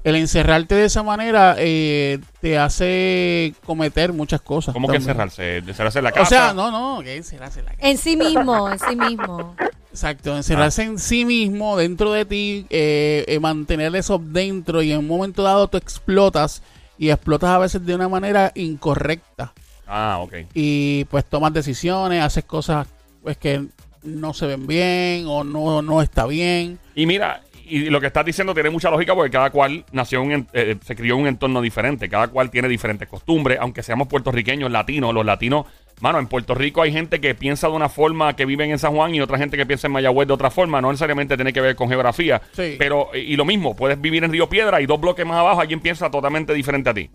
el 0.04 0.14
encerrarte 0.16 0.74
de 0.74 0.84
esa 0.86 1.02
manera 1.02 1.56
eh, 1.58 2.18
te 2.40 2.58
hace 2.58 3.54
cometer 3.66 4.12
muchas 4.12 4.40
cosas. 4.40 4.72
¿Cómo 4.72 4.88
que 4.88 4.96
encerrarse? 4.96 5.58
Encerrarse 5.58 5.98
en 5.98 6.04
la 6.04 6.12
casa. 6.12 6.22
O 6.22 6.26
sea, 6.26 6.54
no, 6.54 6.70
no, 6.70 7.02
que 7.02 7.16
encerrarse 7.16 7.60
en 7.60 7.66
la 7.66 7.72
casa. 7.72 7.88
En 7.88 7.98
sí 7.98 8.16
mismo, 8.16 8.70
en 8.70 8.78
sí 8.78 8.96
mismo. 8.96 9.54
Exacto, 9.90 10.36
encerrarse 10.36 10.82
en 10.84 10.98
sí 10.98 11.24
mismo, 11.24 11.76
dentro 11.76 12.12
de 12.12 12.24
ti, 12.24 12.66
eh, 12.70 13.24
eh, 13.26 13.40
mantener 13.40 13.94
eso 13.96 14.18
dentro 14.22 14.82
y 14.82 14.92
en 14.92 14.98
un 14.98 15.06
momento 15.08 15.42
dado 15.42 15.66
tú 15.68 15.76
explotas 15.76 16.62
y 16.98 17.10
explotas 17.10 17.50
a 17.50 17.58
veces 17.58 17.84
de 17.84 17.94
una 17.94 18.08
manera 18.08 18.52
incorrecta 18.54 19.52
Ah, 19.86 20.18
ok. 20.20 20.34
y 20.54 21.04
pues 21.06 21.24
tomas 21.24 21.52
decisiones, 21.52 22.22
haces 22.22 22.44
cosas 22.44 22.86
pues 23.22 23.36
que 23.38 23.66
no 24.02 24.34
se 24.34 24.46
ven 24.46 24.66
bien 24.66 25.24
o 25.26 25.42
no, 25.42 25.82
no 25.82 26.02
está 26.02 26.26
bien. 26.26 26.78
Y 26.94 27.06
mira, 27.06 27.42
y 27.68 27.90
lo 27.90 28.00
que 28.00 28.06
estás 28.08 28.24
diciendo 28.24 28.54
tiene 28.54 28.70
mucha 28.70 28.90
lógica 28.90 29.14
porque 29.14 29.30
cada 29.30 29.50
cual 29.50 29.84
nació, 29.92 30.22
en 30.22 30.46
eh, 30.52 30.76
se 30.82 30.96
crió 30.96 31.14
en 31.14 31.20
un 31.22 31.26
entorno 31.28 31.60
diferente, 31.60 32.08
cada 32.08 32.28
cual 32.28 32.50
tiene 32.50 32.68
diferentes 32.68 33.08
costumbres, 33.08 33.58
aunque 33.60 33.82
seamos 33.82 34.08
puertorriqueños, 34.08 34.70
latinos, 34.70 35.12
los 35.14 35.24
latinos, 35.24 35.66
mano, 36.00 36.18
en 36.18 36.26
Puerto 36.26 36.54
Rico 36.54 36.82
hay 36.82 36.92
gente 36.92 37.20
que 37.20 37.34
piensa 37.34 37.68
de 37.68 37.74
una 37.74 37.88
forma 37.88 38.34
que 38.36 38.44
viven 38.44 38.70
en 38.70 38.78
San 38.78 38.94
Juan 38.94 39.14
y 39.14 39.20
otra 39.20 39.38
gente 39.38 39.56
que 39.56 39.66
piensa 39.66 39.86
en 39.88 39.92
Mayagüez 39.92 40.28
de 40.28 40.34
otra 40.34 40.50
forma, 40.50 40.80
no 40.80 40.88
necesariamente 40.90 41.36
tiene 41.36 41.52
que 41.52 41.60
ver 41.60 41.76
con 41.76 41.88
geografía, 41.88 42.40
Sí. 42.52 42.76
pero 42.78 43.10
y 43.14 43.36
lo 43.36 43.44
mismo, 43.44 43.74
puedes 43.76 44.00
vivir 44.00 44.22
en 44.24 44.32
Río 44.32 44.48
Piedra 44.48 44.80
y 44.80 44.86
dos 44.86 45.00
bloques 45.00 45.24
más 45.26 45.38
abajo 45.38 45.60
alguien 45.60 45.80
piensa 45.80 46.10
totalmente 46.10 46.54
diferente 46.54 46.90
a 46.90 46.94
ti. 46.94 47.10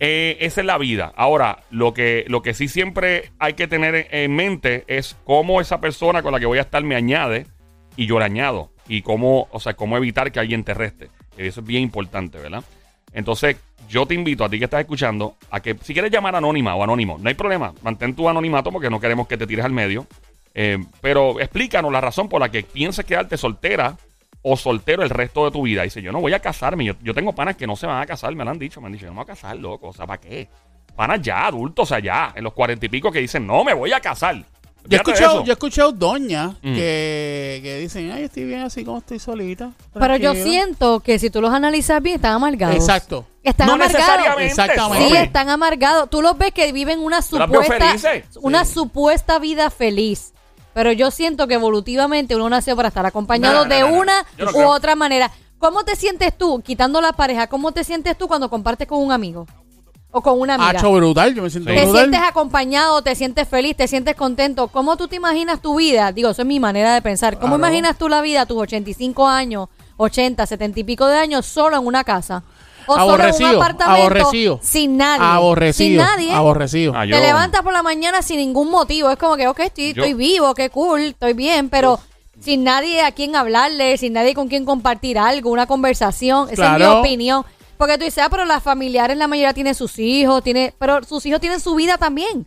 Eh, 0.00 0.38
esa 0.40 0.60
es 0.60 0.66
la 0.66 0.76
vida. 0.76 1.12
Ahora, 1.16 1.60
lo 1.70 1.94
que, 1.94 2.24
lo 2.26 2.42
que 2.42 2.52
sí 2.52 2.66
siempre 2.66 3.30
hay 3.38 3.52
que 3.54 3.68
tener 3.68 3.94
en- 3.94 4.06
en 4.10 4.34
mente 4.34 4.84
es 4.88 5.16
cómo 5.24 5.60
esa 5.60 5.80
persona 5.80 6.20
con 6.22 6.32
la 6.32 6.40
que 6.40 6.46
voy 6.46 6.58
a 6.58 6.62
estar 6.62 6.82
me 6.82 6.96
añade 6.96 7.46
y 7.96 8.06
yo 8.06 8.18
le 8.18 8.24
añado. 8.24 8.72
Y 8.88 9.02
cómo, 9.02 9.48
o 9.50 9.60
sea, 9.60 9.74
cómo 9.74 9.96
evitar 9.96 10.30
que 10.30 10.40
alguien 10.40 10.64
te 10.64 10.74
reste. 10.74 11.10
Eso 11.36 11.60
es 11.60 11.66
bien 11.66 11.82
importante, 11.82 12.38
¿verdad? 12.38 12.62
Entonces, 13.12 13.56
yo 13.88 14.06
te 14.06 14.14
invito 14.14 14.44
a 14.44 14.48
ti 14.48 14.58
que 14.58 14.64
estás 14.64 14.80
escuchando 14.80 15.36
a 15.50 15.60
que 15.60 15.76
si 15.82 15.92
quieres 15.92 16.10
llamar 16.10 16.36
anónima 16.36 16.74
o 16.74 16.82
anónimo, 16.82 17.16
no 17.18 17.28
hay 17.28 17.34
problema. 17.34 17.72
Mantén 17.82 18.14
tu 18.14 18.28
anonimato 18.28 18.72
porque 18.72 18.90
no 18.90 19.00
queremos 19.00 19.26
que 19.28 19.36
te 19.36 19.46
tires 19.46 19.64
al 19.64 19.72
medio. 19.72 20.06
Eh, 20.54 20.78
pero 21.00 21.40
explícanos 21.40 21.90
la 21.92 22.00
razón 22.00 22.28
por 22.28 22.40
la 22.40 22.48
que 22.48 22.62
piensas 22.62 23.04
quedarte 23.04 23.36
soltera 23.36 23.96
o 24.42 24.56
soltero 24.56 25.02
el 25.02 25.10
resto 25.10 25.44
de 25.44 25.50
tu 25.50 25.62
vida. 25.62 25.82
Dice, 25.82 26.02
yo 26.02 26.12
no 26.12 26.20
voy 26.20 26.32
a 26.32 26.40
casarme. 26.40 26.84
Yo, 26.84 26.94
yo 27.02 27.14
tengo 27.14 27.32
panas 27.32 27.56
que 27.56 27.66
no 27.66 27.76
se 27.76 27.86
van 27.86 28.02
a 28.02 28.06
casar, 28.06 28.34
me 28.34 28.44
lo 28.44 28.50
han 28.50 28.58
dicho. 28.58 28.80
Me 28.80 28.86
han 28.86 28.92
dicho, 28.92 29.06
yo 29.06 29.10
no 29.10 29.14
me 29.14 29.24
voy 29.24 29.32
a 29.32 29.34
casar, 29.34 29.56
loco. 29.56 29.88
O 29.88 29.92
sea, 29.92 30.06
¿para 30.06 30.20
qué? 30.20 30.48
Panas 30.94 31.22
ya, 31.22 31.46
adultos 31.46 31.90
allá, 31.92 32.32
en 32.36 32.44
los 32.44 32.52
cuarenta 32.52 32.86
y 32.86 32.88
pico 32.88 33.10
que 33.10 33.20
dicen, 33.20 33.46
no, 33.46 33.64
me 33.64 33.74
voy 33.74 33.92
a 33.92 34.00
casar. 34.00 34.44
Yo 34.86 34.96
he, 34.98 35.00
escuchado, 35.00 35.44
yo 35.44 35.52
he 35.52 35.54
escuchado 35.54 35.92
doñas 35.92 36.52
Mm. 36.62 36.74
que, 36.74 37.60
que 37.62 37.78
dicen, 37.80 38.10
ay, 38.12 38.24
estoy 38.24 38.44
bien 38.44 38.60
así 38.60 38.84
como 38.84 38.98
estoy 38.98 39.18
solita. 39.18 39.70
Pero 39.94 40.16
yo 40.16 40.32
tranquilo". 40.32 40.44
siento 40.44 41.00
que 41.00 41.18
si 41.18 41.30
tú 41.30 41.40
los 41.40 41.52
analizas 41.54 42.02
bien, 42.02 42.16
están 42.16 42.32
amargados. 42.32 42.76
Exacto. 42.76 43.26
Están 43.42 43.66
no 43.68 43.72
amargados. 43.74 44.40
Exactamente. 44.40 45.08
Sí, 45.08 45.16
están 45.16 45.48
amargados. 45.48 46.10
Tú 46.10 46.20
los 46.22 46.36
ves 46.36 46.52
que 46.52 46.70
viven 46.72 47.00
una 47.00 47.22
supuesta, 47.22 47.94
una 48.42 48.64
Sí. 48.64 48.74
supuesta 48.74 49.38
vida 49.38 49.70
feliz. 49.70 50.32
Pero 50.74 50.92
yo 50.92 51.10
siento 51.10 51.46
que 51.46 51.54
evolutivamente 51.54 52.34
uno 52.36 52.48
nació 52.50 52.74
para 52.76 52.88
estar 52.88 53.06
acompañado 53.06 53.54
No, 53.54 53.64
no, 53.64 53.74
de 53.74 53.80
no, 53.80 53.88
no. 53.90 54.00
una 54.00 54.26
u 54.42 54.46
creo. 54.52 54.68
otra 54.70 54.94
manera. 54.96 55.30
¿Cómo 55.58 55.84
te 55.84 55.96
sientes 55.96 56.36
tú, 56.36 56.60
quitando 56.62 57.00
la 57.00 57.12
pareja, 57.12 57.46
cómo 57.46 57.72
te 57.72 57.84
sientes 57.84 58.18
tú 58.18 58.28
cuando 58.28 58.50
compartes 58.50 58.86
con 58.88 58.98
un 59.00 59.12
amigo? 59.12 59.46
O 60.16 60.22
con 60.22 60.40
una 60.40 60.54
amiga. 60.54 60.70
Hacho 60.78 60.92
brutal, 60.92 61.34
yo 61.34 61.42
me 61.42 61.50
siento 61.50 61.70
Sí. 61.70 61.76
te 61.76 61.82
brutal. 61.86 62.02
sientes 62.02 62.20
acompañado, 62.22 63.02
te 63.02 63.16
sientes 63.16 63.48
feliz, 63.48 63.76
te 63.76 63.88
sientes 63.88 64.14
contento. 64.14 64.68
¿Cómo 64.68 64.96
tú 64.96 65.08
te 65.08 65.16
imaginas 65.16 65.60
tu 65.60 65.74
vida? 65.76 66.12
Digo, 66.12 66.30
eso 66.30 66.42
es 66.42 66.46
mi 66.48 66.60
manera 66.60 66.94
de 66.94 67.02
pensar. 67.02 67.34
¿Cómo 67.40 67.56
Claro. 67.56 67.68
imaginas 67.72 67.98
tú 67.98 68.08
la 68.08 68.20
vida 68.20 68.42
a 68.42 68.46
tus 68.46 68.56
85 68.58 69.26
años, 69.26 69.68
80, 69.96 70.46
70 70.46 70.78
y 70.78 70.84
pico 70.84 71.06
de 71.08 71.18
años 71.18 71.44
solo 71.46 71.76
en 71.78 71.84
una 71.84 72.04
casa? 72.04 72.44
O 72.86 72.92
solo 72.94 73.02
en 73.02 73.04
un 73.14 73.20
Aborrecido, 73.22 73.56
apartamento 73.62 74.02
aborrecido. 74.02 74.60
sin 74.62 74.96
nadie. 74.98 75.24
Aborrecido. 75.26 75.88
Sin 75.88 75.96
nadie. 75.96 76.32
Aborrecido. 76.32 76.92
Ah, 76.94 77.04
yo- 77.06 77.16
Te 77.16 77.22
levantas 77.26 77.62
por 77.62 77.72
la 77.72 77.82
mañana 77.82 78.22
sin 78.22 78.36
ningún 78.36 78.70
motivo. 78.70 79.10
Es 79.10 79.16
como 79.16 79.36
que, 79.36 79.48
ok, 79.48 79.58
estoy, 79.60 79.94
Yo- 79.94 80.04
estoy 80.04 80.14
vivo, 80.14 80.54
qué 80.54 80.70
cool, 80.70 81.00
estoy 81.00 81.32
bien, 81.32 81.70
pero 81.70 81.98
sin 82.40 82.62
nadie 82.62 83.02
a 83.02 83.10
quien 83.10 83.34
hablarle, 83.34 83.96
sin 83.96 84.12
nadie 84.12 84.34
con 84.34 84.46
quien 84.48 84.64
compartir 84.64 85.18
algo, 85.18 85.50
una 85.50 85.66
conversación. 85.66 86.48
Esa 86.50 86.74
es 86.74 86.78
mi 86.78 86.84
opinión. 86.86 87.44
Porque 87.84 87.98
tú 87.98 88.04
dices, 88.06 88.24
ah, 88.24 88.30
pero 88.30 88.46
las 88.46 88.62
familiares, 88.62 89.14
la 89.18 89.28
mayoría 89.28 89.52
tienen 89.52 89.74
sus 89.74 89.98
hijos, 89.98 90.42
tiene, 90.42 90.72
pero 90.78 91.04
sus 91.04 91.26
hijos 91.26 91.38
tienen 91.38 91.60
su 91.60 91.74
vida 91.74 91.98
también. 91.98 92.46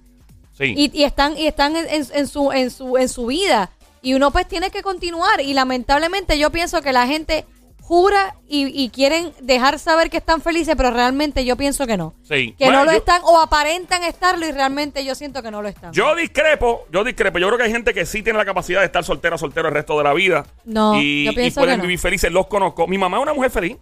Sí. 0.58 0.74
Y, 0.75 0.89
y 1.00 1.03
están, 1.03 1.38
y 1.38 1.46
están 1.46 1.75
en, 1.75 2.27
su, 2.27 2.51
en, 2.51 2.72
su, 2.72 2.98
en 2.98 3.08
su 3.08 3.27
vida. 3.27 3.70
Y 4.01 4.15
uno 4.15 4.32
pues 4.32 4.48
tiene 4.48 4.72
que 4.72 4.82
continuar. 4.82 5.39
Y 5.41 5.53
lamentablemente 5.53 6.39
yo 6.39 6.50
pienso 6.51 6.82
que 6.82 6.91
la 6.91 7.06
gente 7.06 7.46
jura 7.84 8.36
y, 8.50 8.65
y 8.84 8.89
quieren 8.89 9.32
dejar 9.41 9.77
saber 9.77 10.10
que 10.10 10.17
están 10.17 10.41
felices, 10.41 10.74
pero 10.75 10.89
realmente 10.89 11.46
yo 11.46 11.56
pienso 11.56 11.86
que 11.86 11.98
no. 11.98 12.15
Sí. 12.24 12.56
Que 12.58 12.65
Bueno, 12.65 12.79
no 12.79 12.86
lo 12.86 12.91
yo- 12.94 12.98
están 12.98 13.22
o 13.24 13.39
aparentan 13.39 14.03
estarlo 14.03 14.48
y 14.48 14.51
realmente 14.51 15.06
yo 15.06 15.13
siento 15.13 15.44
que 15.44 15.51
no 15.51 15.62
lo 15.62 15.67
están. 15.70 15.94
Yo 15.94 16.15
discrepo, 16.15 16.88
yo 16.91 17.03
discrepo. 17.03 17.38
Yo 17.38 17.46
creo 17.46 17.60
que 17.60 17.65
hay 17.65 17.72
gente 17.72 17.94
que 17.94 18.08
sí 18.08 18.24
tiene 18.24 18.38
la 18.39 18.46
capacidad 18.46 18.79
de 18.79 18.88
estar 18.88 19.03
soltera, 19.03 19.38
soltero 19.38 19.67
el 19.67 19.74
resto 19.75 19.96
de 20.00 20.03
la 20.03 20.15
vida. 20.15 20.48
No, 20.65 21.00
y, 21.00 21.25
yo 21.25 21.32
y 21.34 21.36
pienso 21.36 21.62
pueden 21.62 21.75
que 21.75 21.77
no. 21.77 21.84
vivir 21.84 22.00
felices. 22.00 22.32
Los 22.32 22.48
conozco. 22.48 22.88
Mi 22.88 22.98
mamá 22.98 23.17
es 23.17 23.24
una 23.24 23.34
mujer 23.36 23.51
feliz 23.51 23.77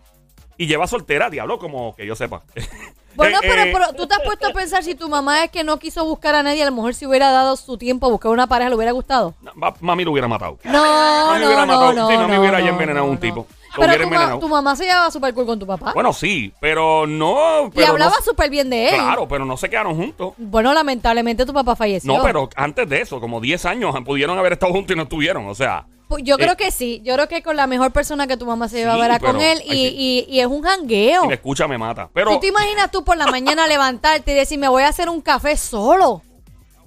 y 0.58 0.68
lleva 0.68 0.88
soltera, 0.88 1.30
diablo, 1.30 1.58
como 1.60 1.96
que 1.96 2.06
yo 2.06 2.16
sepa. 2.16 2.44
Bueno, 3.16 3.38
Eh, 3.38 3.48
pero, 3.48 3.62
eh, 3.62 3.70
pero 3.72 3.94
tú 3.94 4.08
te 4.08 4.14
has 4.14 4.20
puesto 4.24 4.46
a 4.46 4.52
pensar 4.52 4.84
si 4.84 4.94
tu 4.94 5.08
mamá 5.08 5.46
es 5.46 5.50
que 5.50 5.64
no 5.64 5.80
quiso 5.80 6.04
buscar 6.04 6.36
a 6.36 6.44
nadie, 6.44 6.62
a 6.64 6.66
lo 6.66 6.74
mejor 6.76 6.94
si 6.94 7.06
hubiera 7.06 7.32
dado 7.32 7.56
su 7.56 7.78
tiempo 7.78 8.08
a 8.08 8.10
buscar 8.10 8.30
una 8.30 8.46
pareja, 8.46 8.68
le 8.70 8.76
hubiera 8.76 8.92
gustado. 8.92 9.34
ma- 9.54 9.74
Mami 9.80 10.04
lo 10.04 10.12
hubiera 10.12 10.28
matado. 10.28 10.60
No, 10.66 10.84
Mami 11.28 11.40
no, 11.40 11.46
hubiera 11.46 11.66
no, 11.66 11.74
matado. 11.74 11.94
no, 11.94 12.10
Sí, 12.10 12.18
mami 12.18 12.34
no, 12.34 12.40
hubiera 12.42 12.60
no, 12.60 12.68
envenenado 12.68 13.06
a 13.06 13.10
un 13.10 13.18
tipo. 13.18 13.48
Pero 13.78 13.94
tu, 13.94 13.98
ma- 14.00 14.04
envenenado. 14.06 14.40
tu 14.40 14.48
mamá 14.50 14.76
se 14.76 14.86
llevaba 14.86 15.12
súper 15.12 15.34
cool 15.34 15.46
con 15.46 15.60
tu 15.60 15.68
papá. 15.68 15.92
Bueno, 15.94 16.14
sí, 16.14 16.54
pero 16.60 17.06
no. 17.08 17.68
y 17.68 17.70
pero 17.72 17.88
hablaba 17.94 18.16
no- 18.20 18.24
súper 18.26 18.50
bien 18.50 18.70
de 18.70 18.90
él. 18.90 18.96
Claro, 18.96 19.28
pero 19.28 19.46
no 19.46 19.58
se 19.58 19.70
quedaron 19.70 19.96
juntos. 19.96 20.34
Bueno, 20.38 20.74
lamentablemente 20.74 21.46
tu 21.46 21.54
papá 21.54 21.76
falleció. 21.76 22.16
No, 22.16 22.24
pero 22.24 22.50
antes 22.56 22.88
de 22.90 23.02
eso, 23.02 23.20
como 23.20 23.40
10 23.42 23.66
años, 23.66 23.96
pudieron 24.06 24.38
haber 24.38 24.54
estado 24.54 24.72
juntos 24.74 24.94
y 24.94 24.98
no 24.98 25.04
estuvieron. 25.04 25.48
O 25.48 25.56
sea, 25.56 25.86
Pues 26.08 26.24
Yo 26.24 26.36
Eh, 26.36 26.38
creo 26.38 26.56
que 26.56 26.70
sí. 26.70 27.02
Yo 27.04 27.16
creo 27.16 27.28
que 27.28 27.42
con 27.42 27.56
la 27.56 27.66
mejor 27.66 27.92
persona 27.92 28.28
que 28.28 28.38
tu 28.38 28.46
mamá 28.46 28.70
se 28.70 28.78
llevaba 28.78 29.00
Sí, 29.00 29.06
era 29.06 29.20
con 29.20 29.42
él 29.42 29.60
y, 29.66 29.74
y- 29.88 30.26
y 30.30 30.40
es 30.40 30.46
un 30.46 30.62
jangueo. 30.62 31.24
si 31.24 31.28
me 31.30 31.34
escucha, 31.34 31.68
me 31.68 31.80
mata. 31.80 32.10
Pero. 32.14 32.30
¿Tú 32.32 32.40
te 32.42 32.48
imaginas 32.48 32.92
tú 32.92 33.04
por 33.04 33.18
la 33.18 33.26
mañana 33.26 33.66
levantarte 33.68 34.32
y 34.32 34.36
decir, 34.36 34.60
me 34.60 34.68
voy 34.68 34.84
a 34.84 34.90
hacer 34.90 35.10
un 35.10 35.20
café 35.22 35.58
solo? 35.58 36.22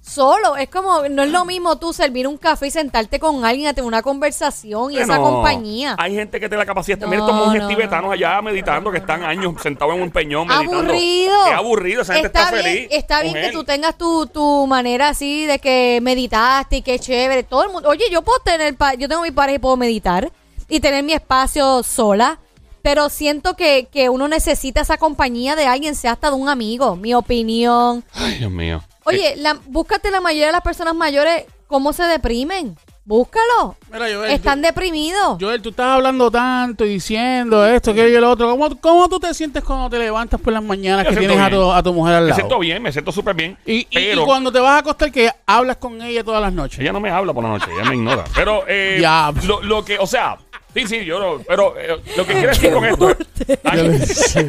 Solo. 0.09 0.57
Es 0.57 0.69
como, 0.69 1.09
no 1.09 1.23
es 1.23 1.31
lo 1.31 1.45
mismo 1.45 1.77
tú 1.77 1.93
servir 1.93 2.27
un 2.27 2.39
café 2.39 2.69
y 2.69 2.71
sentarte 2.71 3.21
con 3.21 3.45
alguien 3.45 3.69
a 3.69 3.75
tener 3.75 3.87
una 3.87 4.03
conversación 4.03 4.93
y 4.93 4.99
esa 4.99 5.19
compañía. 5.19 5.95
Hay 5.99 6.15
gente 6.15 6.41
que 6.41 6.49
tiene 6.49 6.63
la 6.63 6.67
capacidad 6.67 6.97
de 6.97 7.05
No, 7.05 7.11
mira 7.11 7.23
estos 7.23 7.37
monjes 7.37 7.63
no, 7.63 7.69
tibetanos 7.69 8.07
no. 8.07 8.13
allá 8.13 8.41
meditando, 8.41 8.91
que 8.91 8.99
están 8.99 9.23
años 9.23 9.55
sentados 9.63 9.95
en 9.95 10.03
un 10.03 10.11
peñón 10.11 10.49
meditando. 10.49 10.79
Aburrido. 10.79 11.35
Qué 11.47 11.53
aburrido, 11.53 12.03
esa 12.03 12.15
gente 12.15 12.29
está, 12.29 12.45
está 12.45 12.53
bien, 12.53 12.65
feliz. 12.65 12.89
Está 12.91 13.23
bien 13.23 13.35
mujer. 13.35 13.51
que 13.51 13.57
tú 13.57 13.65
tengas 13.65 13.99
tu, 13.99 14.27
tu 14.27 14.67
manera 14.67 15.09
así 15.11 15.45
de 15.47 15.59
que 15.59 16.01
meditaste 16.03 16.79
y 16.79 16.83
qué 16.83 16.99
chévere. 16.99 17.43
Todo 17.43 17.65
el 17.65 17.71
mundo. 17.71 17.89
Oye, 17.89 18.05
yo 18.11 18.23
puedo 18.23 18.39
tener. 18.41 18.77
Yo 18.99 19.09
tengo 19.09 19.23
mi 19.23 19.31
pareja 19.31 19.57
y 19.57 19.59
puedo 19.59 19.77
meditar 19.77 20.33
y 20.69 20.81
tener 20.81 21.05
mi 21.05 21.13
espacio 21.13 21.83
sola. 21.83 22.39
Pero 22.81 23.11
siento 23.11 23.55
que, 23.55 23.89
que 23.93 24.09
uno 24.09 24.29
necesita 24.29 24.81
esa 24.81 24.97
compañía 24.97 25.57
de 25.57 25.67
alguien, 25.67 25.95
sea 25.95 26.13
hasta 26.13 26.31
de 26.31 26.37
un 26.37 26.49
amigo. 26.49 26.97
Mi 26.97 27.13
opinión. 27.13 28.05
Ay, 28.15 28.39
Dios 28.39 28.51
mío. 28.51 28.83
Oye, 29.09 29.35
la, 29.37 29.57
búscate 29.67 30.11
la 30.11 30.21
mayoría 30.21 30.47
de 30.47 30.53
las 30.53 30.63
personas 30.63 30.95
mayores 30.95 31.45
cómo 31.67 31.93
se 31.93 32.05
deprimen. 32.05 32.77
Búscalo. 33.05 33.75
Mira, 33.91 34.05
Joel, 34.15 34.31
Están 34.33 34.61
tú- 34.61 34.67
deprimidos. 34.67 35.39
Joel, 35.41 35.63
tú 35.63 35.71
estás 35.71 35.87
hablando 35.87 36.31
tanto 36.31 36.85
y 36.85 36.91
diciendo 36.91 37.65
esto, 37.67 37.93
aquello 37.93 38.19
y 38.19 38.21
lo 38.21 38.31
otro. 38.31 38.51
¿Cómo, 38.51 38.79
¿Cómo 38.83 39.09
tú 39.09 39.19
te 39.19 39.33
sientes 39.33 39.65
cuando 39.65 39.89
te 39.89 39.99
levantas 39.99 40.39
por 40.39 40.53
las 40.53 40.63
mañanas 40.63 41.05
Me 41.07 41.11
que 41.15 41.17
tienes 41.21 41.39
a 41.41 41.49
tu, 41.49 41.73
a 41.73 41.83
tu 41.83 41.95
mujer 41.95 42.17
al 42.17 42.25
Me 42.25 42.29
lado? 42.31 42.37
siento 42.39 42.59
bien, 42.59 42.83
me 42.83 42.93
siento 42.93 43.11
súper 43.11 43.35
bien. 43.35 43.57
Y, 43.65 43.77
y- 43.79 43.87
pero 43.91 44.23
y 44.23 44.25
cuando 44.27 44.53
te 44.53 44.61
vas 44.61 44.73
a 44.73 44.79
acostar, 44.79 45.11
que 45.11 45.31
hablas 45.47 45.79
con 45.79 46.03
ella 46.03 46.23
todas 46.23 46.43
las 46.43 46.53
noches. 46.53 46.81
ella 46.81 46.93
no 46.93 47.01
me 47.01 47.09
habla 47.09 47.33
por 47.33 47.43
la 47.45 47.49
noche, 47.49 47.67
ella 47.75 47.89
me 47.89 47.97
ignora. 47.97 48.25
Pero 48.35 48.65
eh, 48.69 48.99
Ya. 49.01 49.33
lo, 49.47 49.63
lo 49.63 49.83
que, 49.87 49.99
o 49.99 50.07
sea, 50.07 50.37
sí, 50.75 50.87
sí, 50.87 51.03
yo 51.07 51.19
no, 51.19 51.43
pero 51.49 51.79
eh, 51.79 52.03
lo 52.15 52.27
que 52.27 52.33
quiero 52.35 52.49
decir 52.49 52.73
con 52.75 52.85
esto 52.85 53.17
hay, 53.65 54.01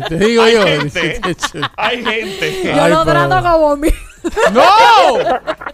te 0.10 0.18
digo 0.18 0.44
hay 0.44 0.54
yo. 0.54 0.64
gente, 0.64 1.22
hay 1.78 2.04
gente, 2.04 2.74
Yo 2.76 2.88
lo 2.90 3.06
trato 3.06 3.42
como 3.42 3.78
mi. 3.78 3.88
¡No! 4.54 5.18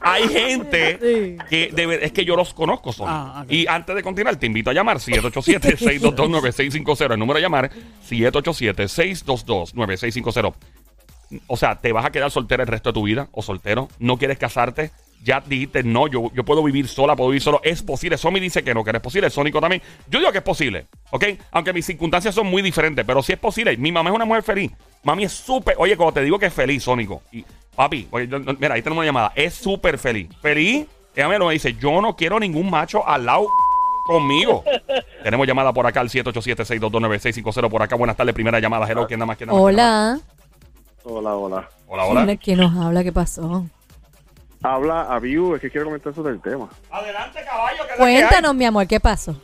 hay 0.01 0.27
gente 0.29 1.37
que 1.49 1.71
debe, 1.73 2.05
es 2.05 2.11
que 2.11 2.25
yo 2.25 2.35
los 2.35 2.53
conozco 2.53 2.93
son. 2.93 3.07
Ah, 3.09 3.41
ok. 3.43 3.51
Y 3.51 3.65
antes 3.67 3.95
de 3.95 4.03
continuar, 4.03 4.35
te 4.35 4.45
invito 4.45 4.69
a 4.69 4.73
llamar 4.73 4.97
787-622-9650. 4.97 7.11
El 7.13 7.19
número 7.19 7.39
a 7.39 7.41
llamar 7.41 7.71
787-622-9650. 8.09 10.53
O 11.47 11.57
sea, 11.57 11.79
te 11.79 11.91
vas 11.91 12.05
a 12.05 12.11
quedar 12.11 12.29
soltera 12.31 12.63
el 12.63 12.67
resto 12.67 12.89
de 12.89 12.93
tu 12.93 13.03
vida 13.03 13.27
o 13.31 13.41
soltero. 13.41 13.89
No 13.99 14.17
quieres 14.17 14.37
casarte. 14.37 14.91
Ya 15.23 15.41
dijiste, 15.41 15.81
no, 15.81 16.07
yo, 16.07 16.29
yo 16.35 16.45
puedo 16.45 16.61
vivir 16.61 16.87
sola, 16.87 17.15
puedo 17.15 17.31
vivir 17.31 17.41
solo. 17.41 17.59
Es 17.63 17.81
posible. 17.81 18.15
Somi 18.17 18.39
dice 18.39 18.63
que 18.63 18.75
no, 18.75 18.83
que 18.83 18.91
no 18.91 18.97
es 18.97 19.03
posible. 19.03 19.31
Sónico 19.31 19.59
también. 19.59 19.81
Yo 20.07 20.19
digo 20.19 20.31
que 20.31 20.37
es 20.37 20.43
posible, 20.43 20.85
¿ok? 21.09 21.25
Aunque 21.51 21.73
mis 21.73 21.85
circunstancias 21.85 22.35
son 22.35 22.45
muy 22.45 22.61
diferentes, 22.61 23.03
pero 23.05 23.23
sí 23.23 23.33
es 23.33 23.39
posible. 23.39 23.75
Mi 23.77 23.91
mamá 23.91 24.11
es 24.11 24.15
una 24.15 24.25
mujer 24.25 24.43
feliz. 24.43 24.71
Mami 25.03 25.23
es 25.23 25.31
súper. 25.31 25.75
Oye, 25.79 25.97
cuando 25.97 26.13
te 26.13 26.21
digo 26.21 26.37
que 26.37 26.45
es 26.45 26.53
feliz, 26.53 26.83
Sónico. 26.83 27.23
Y, 27.31 27.43
papi, 27.75 28.07
oye, 28.11 28.27
yo- 28.27 28.39
no, 28.39 28.53
mira, 28.59 28.75
ahí 28.75 28.81
tenemos 28.81 29.01
una 29.01 29.05
llamada. 29.05 29.31
Es 29.35 29.53
súper 29.53 29.97
feliz. 29.97 30.29
Feliz. 30.41 30.87
Ella 31.15 31.27
me 31.29 31.37
lo 31.39 31.49
dice. 31.49 31.73
Yo 31.75 32.01
no 32.01 32.15
quiero 32.15 32.39
ningún 32.39 32.69
macho 32.69 33.07
al 33.07 33.25
lado 33.25 33.47
conmigo. 34.07 34.63
Tenemos 35.23 35.47
llamada 35.47 35.71
por 35.73 35.85
acá 35.87 36.01
al 36.01 36.09
787-622-9650. 36.09 37.69
Por 37.69 37.81
acá, 37.81 37.95
buenas 37.95 38.15
tardes. 38.17 38.33
Primera 38.35 38.59
llamada. 38.59 38.85
Hello, 38.89 39.07
¿quién 39.07 39.19
nada 39.19 39.27
más? 39.27 39.37
¿Quién 39.37 39.47
nada 39.47 39.57
más? 39.59 39.63
Hola. 39.65 40.19
Hola, 41.05 41.35
hola. 41.35 41.69
Hola, 41.87 42.05
hola. 42.05 42.35
¿Quién 42.37 42.59
nos 42.59 42.75
habla? 42.77 43.03
¿Qué 43.03 43.11
pasó? 43.11 43.65
Habla 44.61 45.03
a 45.03 45.19
View, 45.19 45.53
es 45.55 45.61
que 45.61 45.69
quiero 45.69 45.85
comentar 45.85 46.13
sobre 46.13 46.33
el 46.33 46.41
tema. 46.41 46.67
Adelante, 46.89 47.39
caballo. 47.47 47.83
que 47.87 47.95
Cuéntanos, 47.97 48.55
mi 48.55 48.65
amor, 48.65 48.87
¿qué 48.87 48.99
pasó? 48.99 49.39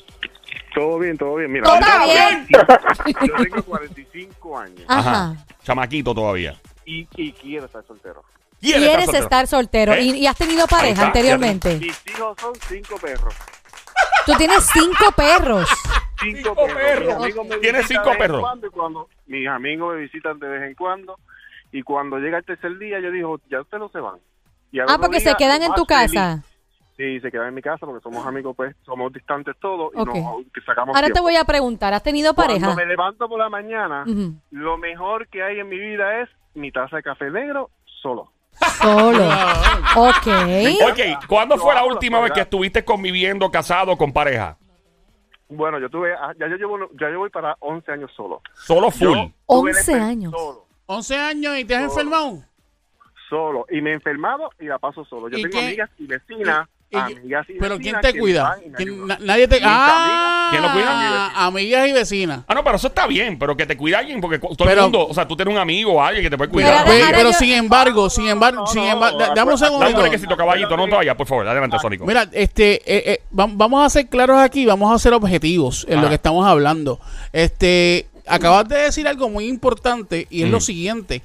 Todo 0.74 0.98
bien, 1.00 1.16
todo 1.18 1.36
bien. 1.36 1.52
Mira, 1.52 1.66
Todo 1.66 1.78
bien. 2.06 2.48
tengo- 2.48 3.28
Yo 3.38 3.44
tengo 3.44 3.64
45 3.64 4.58
años 4.58 4.82
Ajá. 4.88 5.36
Chamaquito 5.64 6.16
todavía. 6.16 6.56
Y, 6.86 7.08
y 7.16 7.32
quiero 7.34 7.66
estar 7.66 7.86
soltero. 7.86 8.24
Quieres 8.60 8.82
Quieres 8.84 9.06
soltero. 9.06 9.24
estar 9.24 9.48
soltero. 9.48 9.94
¿Eh? 9.94 10.02
¿Y, 10.04 10.12
y 10.20 10.28
has 10.28 10.38
tenido 10.38 10.62
Ahí 10.62 10.68
pareja 10.70 10.92
está, 10.94 11.06
anteriormente? 11.08 11.78
Mis 11.80 12.08
hijos 12.08 12.38
son 12.40 12.54
cinco 12.68 12.96
perros. 12.98 13.34
Tú 14.26 14.34
tienes 14.38 14.64
cinco 14.72 15.12
perros. 15.16 15.68
Cinco, 16.20 16.38
Cinco 16.56 16.56
perros. 16.68 17.08
Mis 17.08 17.16
amigos 17.16 17.48
me 17.48 17.58
Tienes 17.58 17.82
visitan 17.82 18.04
cinco 18.04 18.04
de 18.04 18.10
vez 18.10 18.14
en 18.14 18.18
perros. 18.20 18.42
cuando 18.42 18.68
y 18.68 18.70
cuando 18.70 19.10
mis 19.26 19.48
amigos 19.48 19.96
me 19.96 20.02
visitan 20.02 20.40
de 20.40 20.48
vez 20.48 20.64
en 20.70 20.76
cuando. 20.76 21.18
Y 21.72 21.82
cuando 21.84 22.18
llega 22.20 22.38
el 22.38 22.46
tercer 22.46 22.78
día, 22.78 23.00
yo 23.00 23.10
digo, 23.12 23.40
ya 23.50 23.62
ustedes 23.62 23.80
no 23.82 23.90
se 23.90 24.00
van. 24.00 24.20
Y 24.72 24.80
al 24.80 24.88
Ah, 24.90 24.94
otro 24.96 25.04
porque 25.08 25.20
día, 25.20 25.32
se 25.32 25.38
quedan 25.38 25.62
en 25.64 25.70
más 25.70 25.78
tu 25.78 25.86
feliz. 25.86 26.12
casa. 26.14 26.44
Sí, 26.98 27.20
se 27.22 27.32
quedan 27.32 27.48
en 27.48 27.56
mi 27.56 27.62
casa 27.64 27.86
porque 27.88 28.04
somos 28.04 28.24
amigos, 28.28 28.56
pues 28.56 28.76
somos 28.86 29.12
distantes 29.12 29.56
todos 29.60 29.92
y 29.96 30.00
Ok. 30.00 30.08
nos 30.08 30.46
que 30.54 30.62
sacamos 30.62 30.96
Ahora 30.96 31.08
te 31.08 31.14
tiempo. 31.14 31.24
voy 31.24 31.36
a 31.38 31.46
preguntar, 31.46 31.94
¿has 31.96 32.04
tenido 32.04 32.36
pareja? 32.36 32.60
Cuando 32.68 32.76
me 32.76 32.86
levanto 32.86 33.28
por 33.28 33.40
la 33.40 33.50
mañana, 33.50 34.04
Ujú. 34.06 34.36
lo 34.52 34.78
mejor 34.78 35.28
que 35.30 35.42
hay 35.42 35.60
en 35.60 35.70
mi 35.70 35.80
vida 35.80 36.22
es 36.22 36.30
mi 36.54 36.72
taza 36.72 36.98
de 36.98 37.04
café 37.04 37.30
negro 37.30 37.70
solo. 38.02 38.32
Solo. 38.82 39.24
Ok. 39.96 40.28
Ok, 40.90 41.26
¿cuándo 41.28 41.58
fue 41.58 41.74
la 41.74 41.84
última 41.84 42.20
vez 42.22 42.32
que 42.32 42.42
estuviste 42.42 42.86
conviviendo, 42.86 43.50
casado, 43.52 43.98
con 43.98 44.14
pareja? 44.14 44.58
Bueno, 45.50 45.80
yo 45.80 45.90
tuve, 45.90 46.14
ah, 46.14 46.34
ya 46.40 46.48
yo 46.48 46.56
llevo, 46.56 46.78
ya 47.00 47.10
yo 47.10 47.20
voy 47.20 47.30
para 47.30 47.58
11 47.60 47.92
años 47.92 48.12
solo. 48.16 48.42
Solo 48.54 48.90
full. 48.90 49.02
Yo 49.08 49.14
tuve 49.48 49.72
11 49.72 49.94
el- 49.94 50.00
años. 50.02 50.32
Solo, 50.36 50.66
11 50.86 51.18
años 51.18 51.58
y 51.58 51.66
te 51.66 51.76
has 51.76 51.92
Solo. 51.94 52.04
enfermado. 52.04 52.44
solo. 53.30 53.66
Y 53.70 53.82
me 53.82 53.92
he 53.92 53.94
enfermado 53.94 54.50
y 54.60 54.66
la 54.66 54.78
paso 54.80 55.04
solo. 55.06 55.30
Yo 55.30 55.38
¿Y 55.38 55.42
tengo 55.44 55.58
qué? 55.60 55.66
amigas 55.68 55.90
y 55.98 56.06
vecinas, 56.08 56.68
y- 56.68 56.81
amigas 57.00 57.46
y 57.50 57.54
Pero 57.54 57.78
¿quién 57.80 57.96
te 58.02 58.18
cuida? 58.18 58.58
¿Quién- 58.76 59.08
nadie 59.22 59.48
te. 59.48 59.60
Ah, 59.64 60.48
¿Quién 60.52 60.62
lo 60.62 60.72
cuida? 60.72 61.46
amigas 61.46 61.88
y 61.88 61.94
vecinas. 61.94 62.42
Ah, 62.48 62.54
no, 62.54 62.64
pero 62.64 62.76
eso 62.76 62.88
está 62.88 63.08
bien, 63.08 63.38
pero 63.40 63.56
que 63.56 63.66
te 63.66 63.78
cuide 63.78 63.96
alguien, 63.96 64.20
porque 64.22 64.40
cu- 64.40 64.56
todo 64.56 64.68
Pero- 64.68 64.82
el 64.82 64.92
mundo, 64.92 65.08
o 65.08 65.14
sea, 65.14 65.28
tú 65.28 65.36
tienes 65.36 65.54
un 65.54 65.60
amigo 65.60 65.94
o 65.94 66.02
alguien 66.02 66.24
que 66.24 66.30
te 66.30 66.38
puede 66.38 66.50
cuidar. 66.52 66.86
Pero, 66.86 67.34
sin 67.34 67.52
embargo, 67.54 68.10
sin 68.10 68.28
embargo, 68.28 68.68
sin 68.68 68.84
embargo, 68.84 69.18
da- 69.18 69.28
dame 69.28 69.32
un 69.32 69.36
Dame 69.36 69.52
un 69.54 69.58
segundito. 69.58 70.02
brequecito, 70.02 70.38
caballito, 70.38 70.76
no 70.78 70.88
vayas, 70.88 71.16
por 71.16 71.28
favor. 71.28 71.48
Adelante, 71.48 71.78
Sónico. 71.82 72.06
Mira, 72.06 72.28
este, 72.32 72.76
eh, 72.86 73.04
eh, 73.14 73.22
vam- 73.34 73.54
vamos 73.56 73.86
a 73.86 73.90
ser 73.90 74.08
claros 74.08 74.38
aquí, 74.40 74.66
vamos 74.66 74.94
a 74.94 75.00
ser 75.00 75.14
objetivos 75.14 75.86
en 75.88 75.96
Ajá. 75.96 76.02
lo 76.04 76.10
que 76.10 76.16
estamos 76.16 76.46
hablando. 76.46 77.00
Este, 77.32 78.08
acabas 78.28 78.68
de 78.68 78.78
decir 78.78 79.08
algo 79.08 79.30
muy 79.30 79.46
importante 79.48 80.28
y 80.30 80.44
es 80.44 80.50
lo 80.50 80.60
siguiente. 80.60 81.22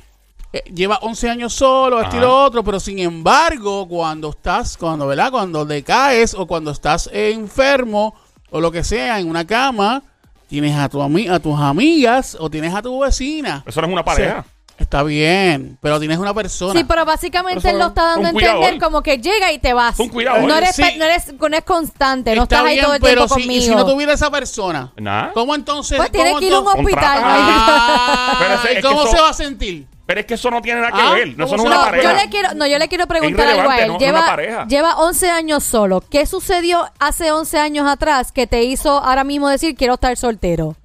Eh, 0.58 0.70
lleva 0.72 0.98
11 1.02 1.28
años 1.28 1.52
solo, 1.52 2.00
esto 2.00 2.16
y 2.16 2.18
Ajá. 2.18 2.26
lo 2.28 2.44
otro, 2.44 2.64
pero 2.64 2.80
sin 2.80 2.98
embargo, 2.98 3.86
cuando 3.88 4.30
estás, 4.30 4.76
cuando, 4.76 5.06
¿verdad? 5.06 5.30
Cuando 5.30 5.64
decaes 5.64 6.34
o 6.34 6.46
cuando 6.46 6.70
estás 6.70 7.10
enfermo 7.12 8.14
o 8.50 8.60
lo 8.60 8.70
que 8.72 8.82
sea 8.84 9.18
en 9.20 9.28
una 9.28 9.46
cama, 9.46 10.02
tienes 10.48 10.76
a, 10.78 10.88
tu 10.88 11.00
ami- 11.00 11.30
a 11.30 11.38
tus 11.40 11.58
amigas 11.60 12.36
o 12.40 12.48
tienes 12.48 12.74
a 12.74 12.80
tu 12.80 13.00
vecina. 13.00 13.62
Eso 13.66 13.80
no 13.80 13.86
es 13.88 13.92
una 13.92 14.04
pareja. 14.04 14.44
Sí, 14.46 14.52
está 14.78 15.02
bien, 15.02 15.76
pero 15.82 15.98
tienes 15.98 16.18
una 16.18 16.32
persona. 16.32 16.78
Sí, 16.78 16.84
pero 16.84 17.04
básicamente 17.04 17.60
Pero 17.62 17.74
él 17.74 17.78
lo 17.80 17.86
está 17.88 18.02
dando 18.04 18.28
a 18.28 18.30
entender 18.30 18.78
como 18.78 19.02
que 19.02 19.18
llega 19.18 19.50
y 19.52 19.58
te 19.58 19.72
vas. 19.72 19.98
Un 19.98 20.08
cuidador. 20.08 20.44
No 20.44 20.54
eres, 20.56 20.76
Sí. 20.76 20.82
no 20.96 21.04
eres, 21.04 21.34
no 21.38 21.46
es 21.56 21.64
constante, 21.64 22.34
no 22.36 22.44
Está 22.44 22.56
estás 22.58 22.70
ahí 22.70 22.80
todo 22.80 22.94
el 22.94 23.00
pero 23.00 23.26
tiempo 23.26 23.34
si, 23.34 23.40
conmigo. 23.42 23.62
y 23.62 23.66
si 23.66 23.74
no 23.74 23.84
tuviera 23.84 24.12
esa 24.12 24.30
persona. 24.30 24.92
¿cómo 25.34 25.54
entonces? 25.54 25.96
pues 25.98 26.12
tiene 26.12 26.30
cómo 26.30 26.40
que 26.40 26.46
ir 26.46 26.54
a 26.54 26.60
un 26.60 26.68
hospital. 26.68 27.18
Ah, 27.24 28.36
Pero 28.38 28.54
ese- 28.54 28.72
¿y 28.72 28.76
es 28.76 28.82
que 28.82 28.88
¿Cómo 28.88 29.02
eso- 29.02 29.10
se 29.12 29.20
va 29.20 29.28
a 29.30 29.34
sentir? 29.34 29.86
Pero 30.06 30.20
es 30.20 30.26
que 30.26 30.34
eso 30.34 30.50
no 30.50 30.62
tiene 30.62 30.80
nada 30.80 30.92
que 30.92 31.00
Ah, 31.02 31.12
ver. 31.14 31.36
No, 31.36 31.44
eso 31.46 31.56
no 31.56 31.62
¿cómo 31.64 31.68
es 31.68 31.74
se 31.74 31.82
una 31.82 31.90
pareja. 31.90 32.12
yo 32.12 32.16
le 32.24 32.30
quiero, 32.30 32.48
no, 32.54 32.66
yo 32.66 32.78
le 32.78 32.88
quiero 32.88 33.06
preguntar 33.08 33.48
algo 33.48 33.68
a 33.70 33.80
él. 33.80 33.88
no- 33.88 33.98
lleva, 33.98 34.66
lleva 34.66 34.96
11 34.98 35.28
años 35.30 35.64
solo. 35.64 36.00
¿Qué 36.00 36.26
sucedió 36.26 36.84
hace 37.00 37.32
11 37.32 37.58
años 37.58 37.88
atrás 37.88 38.30
que 38.30 38.46
te 38.46 38.62
hizo 38.62 38.90
ahora 38.90 39.24
mismo 39.24 39.48
decir 39.48 39.74
quiero 39.74 39.94
estar 39.94 40.16
soltero? 40.16 40.76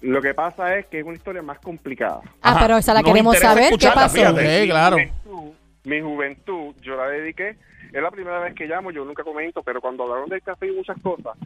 Lo 0.00 0.20
que 0.22 0.34
pasa 0.34 0.76
es 0.76 0.86
que 0.86 1.00
es 1.00 1.04
una 1.04 1.14
historia 1.14 1.42
más 1.42 1.58
complicada. 1.60 2.20
Ah, 2.42 2.52
Ajá. 2.52 2.60
pero 2.60 2.76
esa 2.78 2.94
la 2.94 3.00
Nos 3.02 3.10
queremos 3.10 3.38
saber. 3.38 3.72
¿Qué 3.78 3.88
pasó? 3.88 4.14
fíjate. 4.16 4.54
Sí, 4.56 4.62
Mi 4.62 4.68
claro. 4.68 4.96
juventud- 4.96 5.52
mi 5.84 6.00
juventud, 6.00 6.74
yo 6.82 6.96
la 6.96 7.08
dediqué. 7.08 7.56
Es 7.92 8.02
la 8.02 8.10
primera 8.10 8.38
vez 8.40 8.54
que 8.54 8.66
llamo, 8.66 8.90
yo 8.90 9.04
nunca 9.04 9.22
comento, 9.22 9.62
pero 9.62 9.80
cuando 9.80 10.02
hablaron 10.04 10.28
del 10.28 10.42
café 10.42 10.66
y 10.66 10.72
muchas 10.72 10.96
cosas, 11.02 11.36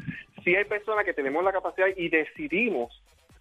sí 0.45 0.55
hay 0.57 0.65
personas 0.65 1.05
que 1.05 1.13
tenemos 1.13 1.45
la 1.45 1.53
capacidad 1.53 1.89
y 1.97 2.09
decidimos 2.09 2.91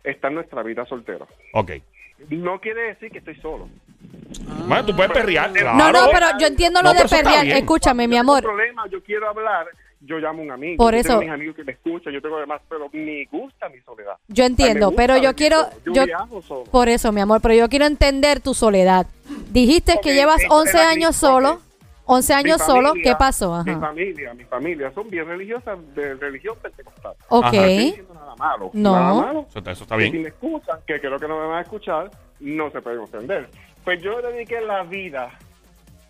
estar 0.04 0.32
nuestra 0.32 0.62
vida 0.64 0.86
soltero. 0.86 1.28
Ok. 1.54 1.72
No 2.30 2.60
quiere 2.60 2.82
decir 2.94 3.12
que 3.12 3.20
estoy 3.20 3.36
solo. 3.42 3.70
Bueno, 4.68 4.86
tú 4.86 4.96
puedes 4.96 5.12
perrear, 5.12 5.52
claro. 5.54 5.78
No, 5.78 5.92
no, 5.92 6.08
pero 6.12 6.28
yo 6.40 6.48
entiendo 6.48 6.82
lo 6.82 6.94
No, 6.94 7.00
de 7.02 7.08
perrear. 7.08 7.46
Escúchame, 7.48 8.08
mi 8.08 8.16
Yo 8.16 8.22
amor. 8.22 8.38
un 8.38 8.44
problema, 8.44 8.86
yo 8.90 9.02
quiero 9.02 9.30
hablar, 9.30 9.68
yo 10.02 10.18
llamo 10.18 10.42
a 10.42 10.46
un 10.46 10.52
amigo. 10.52 10.78
Por 10.84 10.94
yo 10.94 11.00
eso- 11.00 11.08
tengo 11.10 11.22
mis 11.22 11.32
amigos 11.32 11.56
que 11.56 11.64
me 11.64 11.72
escuchan, 11.72 12.14
yo 12.14 12.22
tengo 12.22 12.40
demás, 12.40 12.62
pero 12.70 12.90
me 12.92 13.26
gusta 13.32 13.70
mi 13.70 13.80
soledad. 13.82 14.16
Yo 14.28 14.44
entiendo, 14.44 14.92
pero 14.92 15.18
yo 15.18 15.34
quiero, 15.36 15.64
solo. 15.64 15.74
Yo 15.86 15.94
yo, 15.94 16.06
viajo 16.06 16.42
solo. 16.42 16.64
por 16.66 16.90
eso, 16.90 17.12
mi 17.12 17.22
amor, 17.22 17.40
pero 17.42 17.54
yo 17.54 17.70
quiero 17.70 17.86
entender 17.86 18.40
tu 18.42 18.54
soledad. 18.54 19.08
Dijiste 19.52 19.94
Ok, 19.94 20.02
que 20.02 20.14
llevas 20.14 20.42
esa 20.44 20.54
11 20.54 20.78
era 20.78 20.88
mi- 20.90 20.96
años 20.96 21.16
solo, 21.16 21.62
11 22.08 22.34
Mi 22.34 22.40
años 22.40 22.62
solo, 22.62 22.90
familia- 22.90 23.12
¿qué 23.12 23.18
pasó? 23.18 23.64
Mi 23.64 23.76
familia, 23.76 24.34
mi 24.34 24.44
familia 24.46 24.92
son 24.96 25.10
bien 25.10 25.28
religiosas, 25.28 25.78
de 25.94 26.16
religión 26.16 26.56
pentecostal. 26.62 27.14
Ok, 27.30 27.44
Ajá. 27.46 27.58
No 28.08 28.14
nada 28.16 28.36
malo. 28.38 28.70
No. 28.74 28.92
Nada 28.94 29.14
malo. 29.14 29.46
Eso 29.50 29.60
está, 29.60 29.72
eso 29.72 29.84
está 29.84 29.98
Que 29.98 30.06
si 30.06 30.12
bien. 30.12 30.24
me 30.24 30.30
escuchan, 30.30 30.80
que 30.88 31.00
creo 31.00 31.20
que 31.20 31.28
no 31.28 31.40
me 31.40 31.48
van 31.48 31.58
a 31.60 31.62
escuchar, 31.62 32.10
no 32.40 32.72
se 32.72 32.82
pueden 32.82 33.00
ofender. 33.00 33.50
Pues 33.84 34.02
yo 34.02 34.22
dediqué 34.22 34.62
la 34.62 34.84
vida 34.84 35.30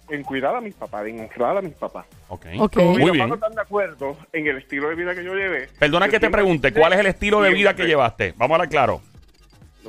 en 0.10 0.24
cuidar 0.24 0.56
a 0.56 0.62
mis 0.62 0.74
papás, 0.74 1.06
en 1.06 1.20
honrar 1.20 1.58
a 1.58 1.62
mis 1.62 1.74
papás. 1.74 2.06
Ok. 2.30 2.46
Ok. 2.60 2.74
Como 2.76 2.90
mis 2.92 3.00
Muy 3.00 3.06
papás 3.08 3.14
bien. 3.18 3.30
no 3.30 3.36
están 3.36 3.52
de 3.56 3.62
acuerdo 3.62 4.18
en 4.32 4.48
el 4.48 4.58
estilo 4.58 4.88
de 4.90 4.96
vida 4.96 5.14
que 5.14 5.24
yo 5.24 5.34
llevé. 5.34 5.68
Perdona 5.80 6.08
que 6.08 6.20
te 6.20 6.30
pregunte, 6.30 6.72
¿cuál 6.74 6.94
es 6.94 7.00
el 7.00 7.08
estilo 7.08 7.42
de 7.42 7.52
vida 7.54 7.76
que 7.76 7.86
llevaste? 7.86 8.34
Vamos 8.38 8.52
a 8.52 8.56
hablar 8.56 8.70
claro. 8.70 9.02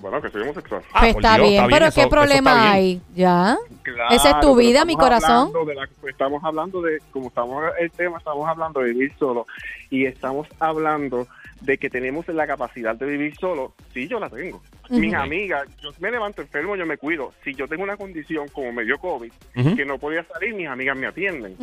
Bueno, 0.00 0.20
que 0.22 0.30
soy 0.30 0.42
homosexual. 0.42 0.82
Ah, 0.92 0.98
pues 1.00 1.16
está 1.16 1.34
Dios, 1.36 1.48
bien, 1.48 1.66
pero 1.68 1.86
eso- 1.86 1.94
¿qué 1.94 2.00
eso 2.00 2.08
está 2.08 2.16
problema 2.16 2.54
bien. 2.54 2.66
hay? 2.72 3.00
¿Ya? 3.14 3.58
Claro, 3.82 4.14
Esa 4.14 4.28
es 4.30 4.34
tu 4.40 4.40
pero 4.40 4.54
vida, 4.56 4.84
mi 4.84 4.96
corazón. 4.96 5.30
hablando 5.48 5.64
de 5.64 5.74
la- 5.74 5.88
estamos 6.08 6.44
hablando 6.44 6.82
de, 6.82 6.98
como 7.12 7.28
estamos 7.28 7.64
el 7.78 7.90
tema, 7.90 8.18
estamos 8.18 8.48
hablando 8.48 8.80
de 8.80 8.92
vivir 8.92 9.12
solo 9.18 9.46
y 9.90 10.06
estamos 10.06 10.46
hablando 10.60 11.26
de 11.60 11.76
que 11.78 11.90
tenemos 11.90 12.26
la 12.28 12.46
capacidad 12.46 12.94
de 12.94 13.06
vivir 13.06 13.34
solo. 13.40 13.74
Sí, 13.92 14.06
yo 14.08 14.18
la 14.20 14.28
tengo. 14.30 14.62
Mis 14.90 15.12
amigas, 15.12 15.66
yo 15.82 15.90
me 15.98 16.10
levanto 16.10 16.40
enfermo, 16.40 16.74
yo 16.76 16.86
me 16.86 16.96
cuido. 16.96 17.32
Si 17.44 17.54
yo 17.54 17.68
tengo 17.68 17.82
una 17.82 17.96
condición 17.96 18.48
como 18.48 18.72
me 18.72 18.84
dio 18.84 18.96
COVID, 18.98 19.30
que 19.76 19.84
no 19.84 19.98
podía 19.98 20.24
salir, 20.24 20.54
mis 20.54 20.66
amigas 20.68 20.96
me 20.96 21.06
atienden. 21.06 21.56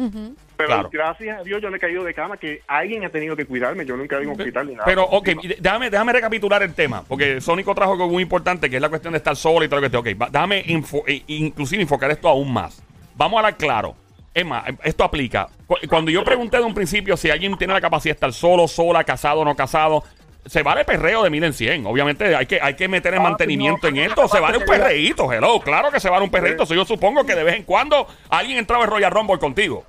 Pero 0.57 0.67
Claro. 0.67 0.89
gracias 0.91 1.39
a 1.39 1.43
Dios 1.43 1.61
yo 1.61 1.69
no 1.69 1.75
he 1.75 1.79
caído 1.79 2.03
de 2.03 2.13
cama, 2.13 2.37
que 2.37 2.61
alguien 2.67 3.03
ha 3.05 3.09
tenido 3.09 3.35
que 3.35 3.45
cuidarme. 3.45 3.85
Yo 3.85 3.97
nunca 3.97 4.17
he 4.17 4.21
ido 4.21 4.31
a 4.31 4.33
un 4.33 4.39
hospital 4.39 4.67
ni 4.67 4.73
nada. 4.73 4.85
Pero, 4.85 5.03
ok, 5.05 5.29
déjame, 5.59 5.89
déjame 5.89 6.13
recapitular 6.13 6.61
el 6.61 6.73
tema, 6.73 7.03
porque 7.07 7.41
Sónico 7.41 7.73
trajo 7.73 7.93
algo 7.93 8.07
muy 8.09 8.21
importante, 8.23 8.69
que 8.69 8.75
es 8.75 8.81
la 8.81 8.89
cuestión 8.89 9.13
de 9.13 9.17
estar 9.17 9.35
solo 9.35 9.65
y 9.65 9.67
todo 9.69 9.81
lo 9.81 9.89
que 9.89 9.97
esté. 10.11 10.13
Ok, 10.13 10.29
déjame 10.31 10.63
info- 10.67 11.03
eh, 11.07 11.23
inclusive 11.27 11.81
enfocar 11.81 12.11
esto 12.11 12.27
aún 12.29 12.53
más. 12.53 12.83
Vamos 13.15 13.37
a 13.37 13.39
hablar 13.39 13.57
claro. 13.57 13.95
Eh, 14.35 14.45
esto 14.83 15.03
aplica. 15.05 15.47
Cu- 15.65 15.77
Cuando 15.89 16.11
yo 16.11 16.23
pregunté 16.23 16.57
de 16.57 16.63
un 16.63 16.73
principio 16.73 17.15
si 17.17 17.29
alguien 17.31 17.57
tiene 17.57 17.73
la 17.73 17.81
capacidad 17.81 18.13
de 18.13 18.17
estar 18.17 18.33
solo, 18.33 18.67
sola, 18.67 19.03
casado 19.05 19.39
o 19.39 19.45
no 19.45 19.55
casado, 19.55 20.03
se 20.45 20.61
vale 20.61 20.83
perreo 20.85 21.23
de 21.23 21.29
mil 21.29 21.43
en 21.43 21.53
cien. 21.53 21.85
Obviamente 21.85 22.35
hay 22.35 22.45
que, 22.45 22.59
hay 22.61 22.75
que 22.75 22.87
meter 22.89 23.13
el 23.13 23.19
Ah, 23.21 23.23
mantenimiento 23.23 23.87
en 23.87 23.97
esto. 23.99 24.27
Se 24.27 24.39
vale 24.41 24.57
un 24.57 24.65
perreíto, 24.65 25.31
hello. 25.31 25.59
Claro 25.61 25.89
que 25.89 25.99
se 26.01 26.09
vale 26.09 26.23
un 26.25 26.29
perreíto. 26.29 26.65
So, 26.65 26.75
yo 26.75 26.83
supongo 26.85 27.25
que 27.25 27.33
de 27.33 27.43
vez 27.43 27.55
en 27.55 27.63
cuando 27.63 28.07
alguien 28.29 28.57
entraba 28.59 28.83
en 28.83 28.89
Royal 28.91 29.11
Rumble 29.11 29.39
contigo. 29.39 29.85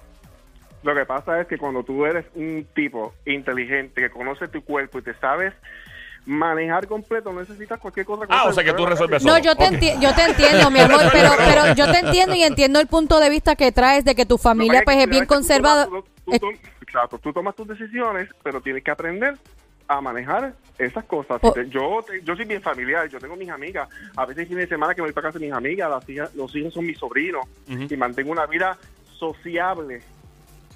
Lo 0.84 0.94
que 0.94 1.04
pasa 1.04 1.40
es 1.40 1.48
que 1.48 1.58
cuando 1.58 1.82
tú 1.82 2.06
eres 2.06 2.24
un 2.36 2.64
tipo 2.72 3.12
inteligente 3.26 4.00
que 4.00 4.10
conoce 4.10 4.46
tu 4.46 4.62
cuerpo 4.62 5.00
y 5.00 5.02
te 5.02 5.14
sabes 5.14 5.52
manejar 6.26 6.86
completo, 6.88 7.32
no 7.32 7.40
necesitas 7.40 7.78
cualquier 7.80 8.04
cosa. 8.04 8.26
Ah, 8.28 8.44
o 8.48 8.52
sea 8.52 8.64
que 8.64 8.72
tú 8.72 8.84
resuelves 8.84 9.24
No, 9.24 9.38
yo 9.38 9.54
te, 9.56 9.64
Ok. 9.64 9.70
enti- 9.72 9.98
yo 10.00 10.14
te 10.14 10.22
entiendo, 10.24 10.70
mi 10.70 10.80
amor, 10.80 11.00
pero, 11.12 11.30
pero 11.38 11.74
yo 11.74 11.90
te 11.90 11.98
entiendo 12.00 12.34
y 12.34 12.42
entiendo 12.42 12.80
el 12.80 12.88
punto 12.88 13.20
de 13.20 13.30
vista 13.30 13.54
que 13.56 13.70
traes 13.72 14.04
de 14.04 14.14
que 14.14 14.26
tu 14.26 14.36
familia 14.36 14.82
pues 14.84 14.98
es 14.98 15.08
bien 15.08 15.24
conservada. 15.26 15.88
Eh, 16.32 16.38
Exacto, 16.82 17.18
tú 17.18 17.32
tomas 17.32 17.54
tus 17.54 17.66
decisiones, 17.68 18.28
pero 18.42 18.60
tienes 18.60 18.82
que 18.82 18.90
aprender 18.90 19.36
a 19.88 20.00
manejar 20.00 20.54
esas 20.78 21.04
cosas. 21.04 21.38
O- 21.42 21.52
Te- 21.52 21.68
yo, 21.68 22.04
te- 22.06 22.20
yo 22.22 22.34
soy 22.34 22.44
bien 22.44 22.60
familiar, 22.62 23.08
yo 23.08 23.18
tengo 23.20 23.36
mis 23.36 23.50
amigas, 23.50 23.88
a 24.16 24.26
veces 24.26 24.48
fines 24.48 24.64
de 24.68 24.74
semana 24.74 24.94
que 24.94 25.00
voy 25.02 25.12
para 25.12 25.28
casa 25.28 25.38
de 25.38 25.46
mis 25.46 25.54
amigas, 25.54 25.88
las 25.88 26.08
hijas, 26.08 26.34
los 26.34 26.54
hijos 26.56 26.74
son 26.74 26.86
mis 26.86 26.98
sobrinos 26.98 27.46
y 27.68 27.96
mantengo 27.96 28.32
una 28.32 28.46
vida 28.46 28.76
sociable. 29.18 30.02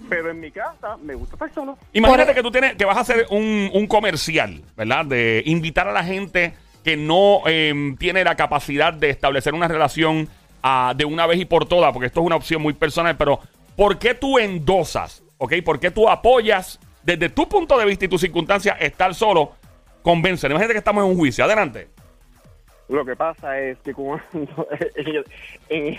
Pero 0.08 0.30
en 0.30 0.40
mi 0.40 0.50
casa 0.50 0.96
me 1.02 1.14
gusta 1.14 1.34
estar 1.36 1.52
solo. 1.52 1.78
Imagínate 1.92 2.26
Por- 2.26 2.34
que 2.34 2.42
tú 2.42 2.50
tienes, 2.50 2.74
que 2.76 2.84
vas 2.84 2.96
a 2.96 3.00
hacer 3.00 3.26
un, 3.30 3.70
un 3.72 3.86
comercial, 3.86 4.62
¿verdad? 4.76 5.04
De 5.04 5.42
invitar 5.46 5.86
a 5.88 5.92
la 5.92 6.04
gente 6.04 6.54
que 6.82 6.96
no 6.96 7.42
eh, 7.46 7.94
tiene 7.98 8.24
la 8.24 8.34
capacidad 8.36 8.92
de 8.92 9.10
establecer 9.10 9.52
una 9.54 9.68
relación 9.68 10.28
ah, 10.62 10.94
de 10.96 11.04
una 11.04 11.26
vez 11.26 11.38
y 11.38 11.44
por 11.44 11.66
todas, 11.66 11.92
porque 11.92 12.06
esto 12.06 12.20
es 12.20 12.26
una 12.26 12.36
opción 12.36 12.62
muy 12.62 12.72
personal, 12.72 13.16
pero 13.16 13.40
¿por 13.76 13.98
qué 13.98 14.14
tú 14.14 14.38
endosas? 14.38 15.22
¿Ok? 15.38 15.54
¿Por 15.64 15.78
qué 15.78 15.90
tú 15.90 16.08
apoyas 16.08 16.78
desde 17.02 17.28
tu 17.28 17.48
punto 17.48 17.78
de 17.78 17.84
vista 17.84 18.04
y 18.06 18.08
tus 18.08 18.20
circunstancias 18.22 18.76
estar 18.80 19.14
solo? 19.14 19.52
Convence. 20.02 20.46
Imagínate 20.46 20.72
que 20.72 20.78
estamos 20.78 21.04
en 21.04 21.10
un 21.10 21.16
juicio. 21.16 21.44
Adelante. 21.44 21.88
Lo 22.88 23.04
que 23.04 23.14
pasa 23.14 23.60
es 23.60 23.78
que 23.78 23.92
como 23.94 24.18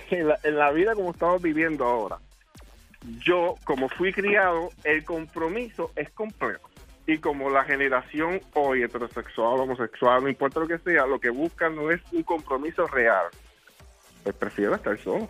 la, 0.09 0.37
en 0.43 0.55
la 0.57 0.71
vida 0.71 0.93
como 0.95 1.11
estamos 1.11 1.41
viviendo 1.41 1.85
ahora, 1.85 2.17
yo 3.23 3.55
como 3.63 3.89
fui 3.89 4.13
criado, 4.13 4.69
el 4.83 5.03
compromiso 5.03 5.91
es 5.95 6.09
completo. 6.11 6.61
Y 7.07 7.17
como 7.17 7.49
la 7.49 7.63
generación 7.63 8.39
hoy, 8.53 8.83
heterosexual, 8.83 9.59
homosexual, 9.59 10.21
no 10.23 10.29
importa 10.29 10.59
lo 10.59 10.67
que 10.67 10.77
sea, 10.77 11.05
lo 11.07 11.19
que 11.19 11.29
buscan 11.31 11.75
no 11.75 11.89
es 11.91 11.99
un 12.11 12.23
compromiso 12.23 12.85
real. 12.87 13.25
pues 14.23 14.35
prefiero 14.35 14.75
estar 14.75 14.95
solo. 14.99 15.27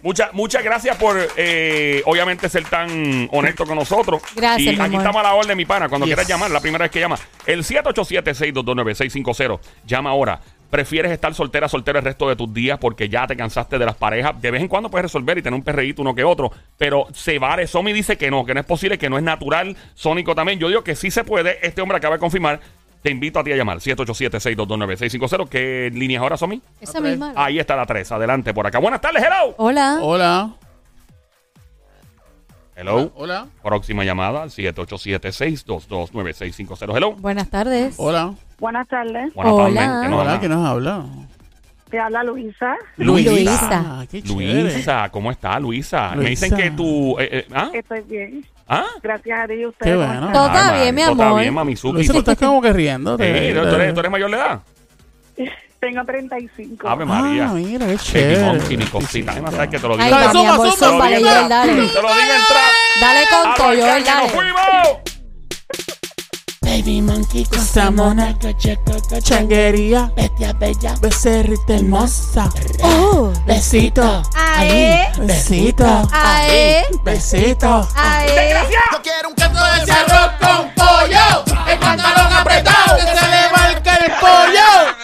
Muchas, 0.00 0.32
muchas 0.32 0.62
gracias 0.62 0.96
por, 0.96 1.16
eh, 1.36 2.02
obviamente, 2.06 2.48
ser 2.48 2.62
tan 2.66 3.28
honesto 3.32 3.66
con 3.66 3.74
nosotros. 3.74 4.22
Gracias, 4.36 4.60
Y 4.74 4.76
mi 4.76 4.80
aquí 4.80 4.94
amor. 4.94 5.00
estamos 5.00 5.20
a 5.20 5.22
la 5.24 5.34
orden, 5.34 5.56
mi 5.56 5.64
pana. 5.64 5.88
Cuando 5.88 6.06
Yes. 6.06 6.14
quieras 6.14 6.28
llamar, 6.28 6.52
la 6.52 6.60
primera 6.60 6.84
vez 6.84 6.92
que 6.92 7.00
llama. 7.00 7.16
El 7.46 7.64
787-622-9650. 7.64 9.58
Llama 9.84 10.10
ahora. 10.10 10.40
¿Prefieres 10.72 11.12
estar 11.12 11.34
soltera, 11.34 11.68
soltero 11.68 11.98
el 11.98 12.04
resto 12.06 12.26
de 12.30 12.34
tus 12.34 12.50
días 12.50 12.78
porque 12.78 13.10
ya 13.10 13.26
te 13.26 13.36
cansaste 13.36 13.78
de 13.78 13.84
las 13.84 13.94
parejas? 13.94 14.40
De 14.40 14.50
vez 14.50 14.62
en 14.62 14.68
cuando 14.68 14.90
puedes 14.90 15.02
resolver 15.02 15.36
y 15.36 15.42
tener 15.42 15.54
un 15.54 15.62
perreíto 15.62 16.00
uno 16.00 16.14
que 16.14 16.24
otro, 16.24 16.50
pero 16.78 17.08
se 17.12 17.38
vale. 17.38 17.66
Somi 17.66 17.92
dice 17.92 18.16
que 18.16 18.30
no, 18.30 18.46
que 18.46 18.54
no 18.54 18.60
es 18.60 18.64
posible, 18.64 18.96
que 18.96 19.10
no 19.10 19.18
es 19.18 19.22
natural. 19.22 19.76
Sónico 19.92 20.34
también. 20.34 20.58
Yo 20.58 20.68
digo 20.68 20.82
que 20.82 20.96
sí 20.96 21.10
se 21.10 21.24
puede. 21.24 21.58
Este 21.60 21.82
hombre 21.82 21.98
acaba 21.98 22.14
de 22.14 22.20
confirmar. 22.20 22.58
Te 23.02 23.10
invito 23.10 23.38
a 23.38 23.44
ti 23.44 23.52
a 23.52 23.56
llamar. 23.56 23.80
787-622-9650. 23.80 25.46
¿Qué 25.50 25.90
línea 25.92 26.16
es 26.16 26.22
ahora, 26.22 26.38
Somi? 26.38 26.62
Esa 26.80 27.02
misma. 27.02 27.34
Ahí 27.36 27.58
está 27.58 27.76
la 27.76 27.84
3. 27.84 28.10
Adelante 28.10 28.54
por 28.54 28.66
acá. 28.66 28.78
Buenas 28.78 29.02
tardes, 29.02 29.22
hello. 29.22 29.54
Hola. 29.58 29.98
Hola. 30.00 30.54
Hello. 32.74 33.12
Hola. 33.14 33.46
Próxima 33.62 34.04
llamada 34.04 34.44
al 34.44 34.48
787-622-9650. 34.48 36.96
Hello. 36.96 37.12
Buenas 37.12 37.50
tardes. 37.50 37.96
Hola. 37.98 38.32
Buenas 38.62 38.86
tardes. 38.86 39.34
Buenas 39.34 39.52
Hola. 39.54 39.80
tardes. 39.80 40.02
¿Qué 40.02 40.08
nos 40.08 40.20
Hola, 40.20 40.20
habla? 40.30 40.38
¿quién 40.40 40.52
nos 40.52 40.68
habla? 40.68 41.04
Te 41.90 41.98
habla 41.98 42.22
Luisa. 42.22 42.76
Luisa. 42.96 43.68
Ah, 43.72 44.04
qué 44.08 44.22
chévere. 44.22 44.62
Luisa, 44.62 45.08
¿cómo 45.10 45.32
está 45.32 45.58
Luisa? 45.58 46.10
Me 46.10 46.16
Luisa. 46.28 46.46
dicen 46.46 46.56
que 46.56 46.70
tú... 46.70 47.18
eh, 47.18 47.28
eh, 47.32 47.46
¿Ah? 47.52 47.70
Estoy 47.74 48.00
bien. 48.02 48.46
¿Ah? 48.68 48.84
Gracias 49.02 49.40
a 49.40 49.46
Dios. 49.48 49.74
Qué 49.82 49.90
Ustedes 49.90 49.96
bueno. 49.96 50.20
¿cómo 50.20 50.32
Todo 50.32 50.46
está 50.46 50.74
Ay, 50.76 50.80
bien, 50.80 50.94
mi 50.94 51.02
todo 51.02 51.10
amor. 51.10 51.26
Está 51.26 51.40
bien, 51.40 51.54
Mamizuki. 51.54 51.92
Luisa, 51.94 52.12
tú 52.12 52.18
estás 52.20 52.38
como 52.38 52.62
que 52.62 52.72
riendo. 52.72 53.16
Eh, 53.18 53.52
¿tú, 53.52 53.74
eres, 53.74 53.94
tú 53.94 53.98
eres 54.00 54.12
mayor 54.12 54.30
de 54.30 54.36
edad? 54.36 54.60
Tengo 55.80 56.04
35. 56.04 56.88
Ave 56.88 57.04
María. 57.04 57.48
Ah, 57.50 57.54
mira, 57.54 57.78
qué 57.80 57.84
Baby 57.86 57.98
chévere. 58.04 58.44
monkey, 58.44 58.76
mi 58.76 58.84
cosita. 58.84 59.32
Además, 59.32 59.54
sabes 59.54 59.70
que 59.70 59.78
te 59.80 59.88
lo 59.88 59.94
digo. 59.96 60.04
Ahí 60.04 60.10
Dale, 60.12 60.24
va, 60.26 60.32
mi 60.32 60.38
zumba, 60.38 60.54
amor, 60.54 60.66
zumba, 60.70 60.88
zumba. 61.16 61.48
Dale. 61.48 61.72
Te 61.72 61.78
lo 61.78 61.88
digo 61.88 62.32
entrar. 62.38 62.70
Dale 63.00 63.20
con 63.28 63.50
A 63.50 63.54
todo, 63.56 63.66
arrancar, 63.66 63.90
Joel, 63.90 64.04
que 64.04 64.10
nos 64.10 64.18
dale. 64.20 64.28
fuimos. 64.28 65.21
Baby 66.72 67.02
monkey 67.02 67.44
con 67.44 67.58
Esa 67.58 67.90
mona, 67.90 68.34
changuería, 69.22 70.10
bestia 70.16 70.54
bella, 70.54 70.94
becerrita 71.02 71.74
hermosa. 71.74 72.48
Uh, 72.82 73.30
besito, 73.44 74.22
ae, 74.34 75.12
Besito, 75.20 76.08
ae, 76.10 76.82
besito. 77.04 77.86
ae. 77.94 78.54
Yo 78.70 79.02
quiero 79.02 79.28
un 79.28 79.34
canto 79.34 79.60
de 79.62 79.92
arroz 79.92 80.32
con 80.40 80.70
pollo, 80.74 81.44
el 81.70 81.78
pantalón 81.78 82.32
apretado, 82.32 82.96
que 82.96 83.02
se 83.02 83.28
le 83.28 83.50
marca 83.54 83.96
el 83.96 84.12
pollo. 84.12 84.96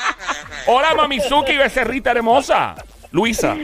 Hola, 0.69 0.95
Mamizuki, 0.95 1.55
becerrita 1.59 2.13
hermosa. 2.13 2.77
Luisa. 3.11 3.55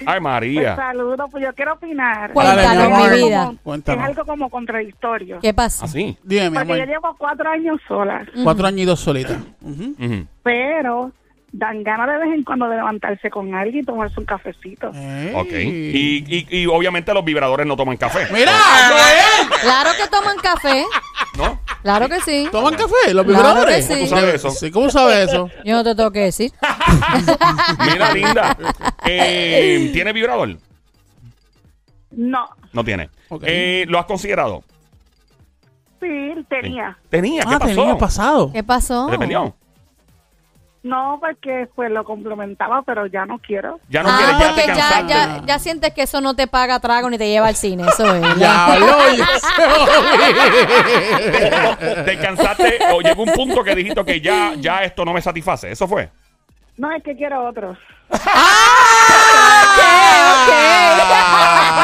Ay, 0.00 0.06
Pues, 0.06 0.20
María. 0.22 0.76
saludos, 0.76 1.28
pues 1.30 1.44
yo 1.44 1.54
quiero 1.54 1.74
opinar. 1.74 2.32
Cuéntanos, 2.32 2.90
Dale, 2.90 3.16
mi 3.16 3.22
vida. 3.28 3.52
como-. 3.62 3.76
Es 3.76 3.88
algo 3.88 4.24
como 4.24 4.48
contradictorio. 4.50 5.40
¿Qué 5.40 5.52
pasó? 5.54 5.84
Así. 5.84 6.16
Dime, 6.22 6.50
mi 6.50 6.56
Porque 6.56 6.68
yo 6.68 6.74
amor. 6.74 6.86
llevo 6.88 7.16
cuatro 7.18 7.48
años 7.50 7.80
sola, 7.88 8.26
Cuatro 8.44 8.66
añitos 8.66 9.00
solita. 9.00 9.36
Ujú. 9.62 9.94
Ujú. 9.98 10.26
pero 10.42 11.12
dan 11.50 11.82
ganas 11.82 12.06
de 12.08 12.18
vez 12.18 12.34
en 12.34 12.44
cuando 12.44 12.68
de 12.68 12.76
levantarse 12.76 13.30
con 13.30 13.54
alguien 13.54 13.82
y 13.82 13.86
tomarse 13.86 14.20
un 14.20 14.26
cafecito. 14.26 14.88
Ok. 14.88 15.50
Y, 15.52 16.24
y, 16.28 16.46
y 16.50 16.66
obviamente 16.66 17.12
los 17.14 17.24
vibradores 17.24 17.66
no 17.66 17.74
toman 17.76 17.96
café. 17.96 18.26
Mira. 18.32 18.52
Claro 19.62 19.90
que 19.96 20.08
toman 20.08 20.36
café. 20.38 20.84
¿No? 21.36 21.60
Claro 21.82 22.08
que 22.08 22.20
sí. 22.20 22.48
¿Toman 22.52 22.74
café 22.74 23.14
los 23.14 23.24
Claro 23.24 23.24
vibradores? 23.24 23.86
que 23.88 23.94
sí. 23.94 23.94
¿Cómo 23.94 24.08
tú 24.10 24.16
sabes 24.16 24.34
eso? 24.34 24.50
Sí, 24.50 24.70
¿cómo 24.70 24.90
sabes 24.90 25.28
eso? 25.30 25.50
Yo 25.64 25.74
no 25.74 25.84
te 25.84 25.94
tengo 25.94 26.10
que 26.10 26.20
decir. 26.20 26.52
Mira, 27.92 28.12
linda. 28.12 28.56
Eh, 29.06 29.90
¿Tiene 29.92 30.12
vibrador? 30.12 30.56
No, 32.10 32.48
No 32.72 32.84
tiene. 32.84 33.10
Ok. 33.28 33.42
Eh, 33.46 33.84
¿Lo 33.88 33.98
has 33.98 34.06
considerado? 34.06 34.62
sí, 36.00 36.32
tenía. 36.48 36.96
Tenía. 37.10 37.42
¿Qué 37.42 37.54
Ah, 37.54 37.58
pasó? 37.58 37.74
tenía 37.74 37.98
pasado. 37.98 38.52
¿Qué 38.52 38.62
pasó? 38.62 39.08
¿Se 39.10 39.18
te? 39.18 39.54
No, 40.82 41.18
porque 41.20 41.68
pues 41.74 41.90
lo 41.90 42.04
complementaba, 42.04 42.82
pero 42.82 43.06
ya 43.06 43.26
no 43.26 43.38
quiero. 43.38 43.80
Ya 43.88 44.02
no 44.02 44.10
ah, 44.10 44.16
quieres, 44.16 44.38
ya 44.38 44.46
porque 44.46 44.60
te 44.60 44.66
ya, 44.68 44.74
cansaste. 44.74 45.08
ya, 45.08 45.42
ya 45.44 45.58
sientes 45.58 45.92
que 45.92 46.02
eso 46.02 46.20
no 46.20 46.34
te 46.34 46.46
paga 46.46 46.78
trago 46.78 47.10
ni 47.10 47.18
te 47.18 47.28
lleva 47.28 47.48
al 47.48 47.56
cine. 47.56 47.84
Eso 47.88 48.14
es. 48.14 48.36
Ya, 48.38 48.78
lo 48.78 48.86
ya 49.16 49.26
te, 51.76 52.02
te 52.04 52.18
cansaste 52.18 52.78
o 52.92 53.00
llegó 53.00 53.24
un 53.24 53.32
punto 53.32 53.64
que 53.64 53.74
dijiste 53.74 54.04
que 54.04 54.20
ya, 54.20 54.54
ya 54.54 54.84
esto 54.84 55.04
no 55.04 55.12
me 55.12 55.20
satisface. 55.20 55.70
¿Eso 55.70 55.88
fue? 55.88 56.10
No, 56.76 56.92
es 56.92 57.02
que 57.02 57.16
quiero 57.16 57.48
otro. 57.48 57.76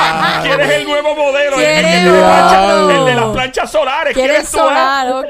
¿Quieres 0.43 0.71
el 0.71 0.85
nuevo 0.85 1.15
modelo? 1.15 1.57
El, 1.57 1.63
el 1.63 1.83
¿Quieres 1.85 2.05
de, 2.05 2.11
la 2.21 2.27
plancha- 2.27 2.75
otro? 2.83 2.91
el 2.91 3.05
de 3.07 3.15
las 3.15 3.25
planchas 3.33 3.71
solares. 3.71 4.15
¿Quieres 4.15 4.51
¿Quieres 4.51 4.57
ah? 4.61 5.23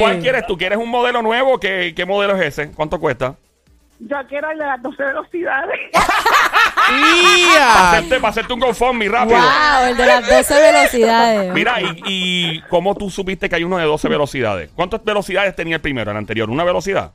¿Cuál 0.00 0.18
quieres 0.20 0.46
tú? 0.46 0.56
¿Quieres 0.56 0.78
un 0.78 0.88
modelo 0.90 1.22
nuevo? 1.22 1.58
¿Qué, 1.58 1.92
qué 1.96 2.04
modelo 2.04 2.36
es 2.36 2.46
ese? 2.46 2.72
¿Cuánto 2.72 2.98
cuesta? 3.00 3.34
Yo 3.98 4.16
quiero 4.28 4.50
el 4.50 4.58
de 4.58 4.66
las 4.66 4.82
12 4.82 5.02
velocidades. 5.02 5.80
Para 5.90 6.06
¡Ia! 7.16 7.88
hacerte, 7.90 8.16
para 8.20 8.28
hacerte 8.30 8.52
un 8.52 8.60
GoFundMe 8.60 9.08
rápido. 9.08 9.38
Wow, 9.38 9.88
el 9.88 9.96
de 9.96 10.06
las 10.06 10.28
12 10.28 10.60
velocidades. 10.60 11.52
Mira, 11.54 11.80
y, 11.80 12.02
y 12.04 12.60
cómo 12.68 12.94
tú 12.94 13.08
supiste 13.10 13.48
que 13.48 13.56
hay 13.56 13.64
uno 13.64 13.78
de 13.78 13.84
12 13.84 14.08
velocidades? 14.08 14.70
¿Cuántas 14.74 15.02
velocidades 15.02 15.56
tenía 15.56 15.76
el 15.76 15.80
primero, 15.82 16.10
el 16.10 16.16
anterior? 16.18 16.50
¿Una 16.50 16.64
velocidad? 16.64 17.12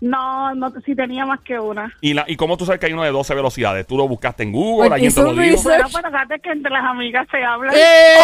No, 0.00 0.54
no, 0.54 0.72
si 0.84 0.94
tenía 0.94 1.26
más 1.26 1.40
que 1.40 1.58
una. 1.58 1.94
¿Y, 2.00 2.14
la, 2.14 2.24
¿Y 2.26 2.36
cómo 2.36 2.56
tú 2.56 2.64
sabes 2.64 2.80
que 2.80 2.86
hay 2.86 2.92
uno 2.92 3.02
de 3.02 3.10
12 3.10 3.34
velocidades? 3.34 3.86
¿Tú 3.86 3.96
lo 3.98 4.08
buscaste 4.08 4.42
en 4.42 4.52
Google? 4.52 4.88
Pues 4.88 4.92
¿Alguien 4.92 5.14
te 5.14 5.22
lo 5.22 5.32
dijo? 5.34 5.62
Bueno, 5.62 5.84
pero 5.92 6.10
fíjate 6.10 6.40
que 6.40 6.50
entre 6.50 6.70
las 6.70 6.84
amigas 6.84 7.26
se 7.30 7.44
hablan. 7.44 7.74
¡Eh! 7.74 8.14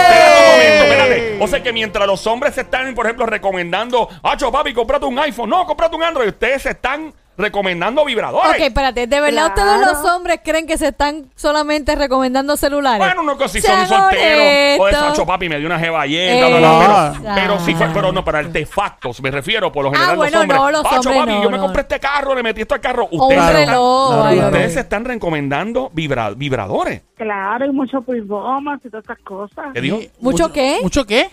Espérate 0.00 0.40
un 0.40 0.50
momento, 0.50 0.84
espérate. 0.84 1.38
O 1.40 1.46
sea 1.46 1.62
que 1.62 1.72
mientras 1.72 2.06
los 2.06 2.26
hombres 2.26 2.54
se 2.54 2.62
están, 2.62 2.94
por 2.94 3.04
ejemplo, 3.04 3.26
recomendando, 3.26 4.08
Acho, 4.22 4.50
papi, 4.50 4.72
cómprate 4.72 5.04
un 5.04 5.18
iPhone. 5.18 5.50
No, 5.50 5.66
cómprate 5.66 5.96
un 5.96 6.02
Android. 6.02 6.28
Ustedes 6.28 6.62
se 6.62 6.70
están 6.70 7.12
recomendando 7.36 8.04
vibradores. 8.04 8.50
Ok, 8.52 8.60
espérate, 8.60 9.06
¿de 9.06 9.20
verdad 9.20 9.52
Claro. 9.54 9.70
ustedes 9.72 9.92
los 10.04 10.10
hombres 10.12 10.40
creen 10.44 10.66
que 10.66 10.78
se 10.78 10.88
están 10.88 11.26
solamente 11.34 11.94
recomendando 11.96 12.56
celulares? 12.56 12.98
Bueno, 12.98 13.22
uno 13.22 13.36
que 13.36 13.48
si 13.48 13.60
Sean 13.60 13.86
son 13.88 13.98
solteros, 14.02 14.24
o 14.24 14.26
de 14.26 14.78
honestos. 14.80 15.08
Sacho 15.08 15.26
papi 15.26 15.48
me 15.48 15.58
dio 15.58 15.66
una 15.66 15.78
jeva 15.78 16.02
ayer, 16.02 16.34
Eh, 16.44 16.48
bla, 16.48 16.58
bla, 16.58 16.58
bla, 16.58 16.78
pero, 16.78 16.92
Exacto. 17.08 17.30
pero 17.34 17.60
sí 17.60 17.74
fue, 17.74 17.88
pero 17.92 18.12
no, 18.12 18.24
para 18.24 18.38
artefactos, 18.38 19.20
me 19.22 19.30
refiero, 19.30 19.72
por 19.72 19.84
lo 19.84 19.90
general 19.90 20.12
Ah, 20.12 20.16
bueno, 20.16 20.32
los 20.32 20.42
hombres. 20.42 20.60
no, 20.60 20.70
los 20.70 20.84
hombres 20.84 21.16
papi, 21.16 21.30
no, 21.32 21.42
yo 21.42 21.50
me 21.50 21.56
no. 21.56 21.62
compré 21.64 21.82
este 21.82 22.00
carro, 22.00 22.34
le 22.34 22.42
metí 22.42 22.60
esto 22.60 22.74
al 22.74 22.80
carro. 22.80 23.04
O 23.04 23.08
un 23.16 23.20
Ustedes, 23.22 23.42
Claro, 23.42 23.58
reloj. 23.58 24.08
claro, 24.08 24.24
ay, 24.24 24.34
claro. 24.36 24.48
ustedes 24.50 24.66
ok. 24.70 24.74
se 24.74 24.80
están 24.80 25.04
recomendando 25.04 25.90
vibra- 25.92 26.34
vibradores. 26.36 27.02
Claro, 27.16 27.66
y 27.66 27.70
mucho 27.72 28.00
pre-romance 28.02 28.88
y 28.88 28.90
todas 28.90 29.04
esas 29.04 29.18
cosas. 29.20 29.66
¿Qué 29.74 29.80
dijo? 29.80 29.98
¿Mucho 30.20 30.52
qué? 30.52 30.78
¿Mucho 30.82 31.04
qué? 31.04 31.30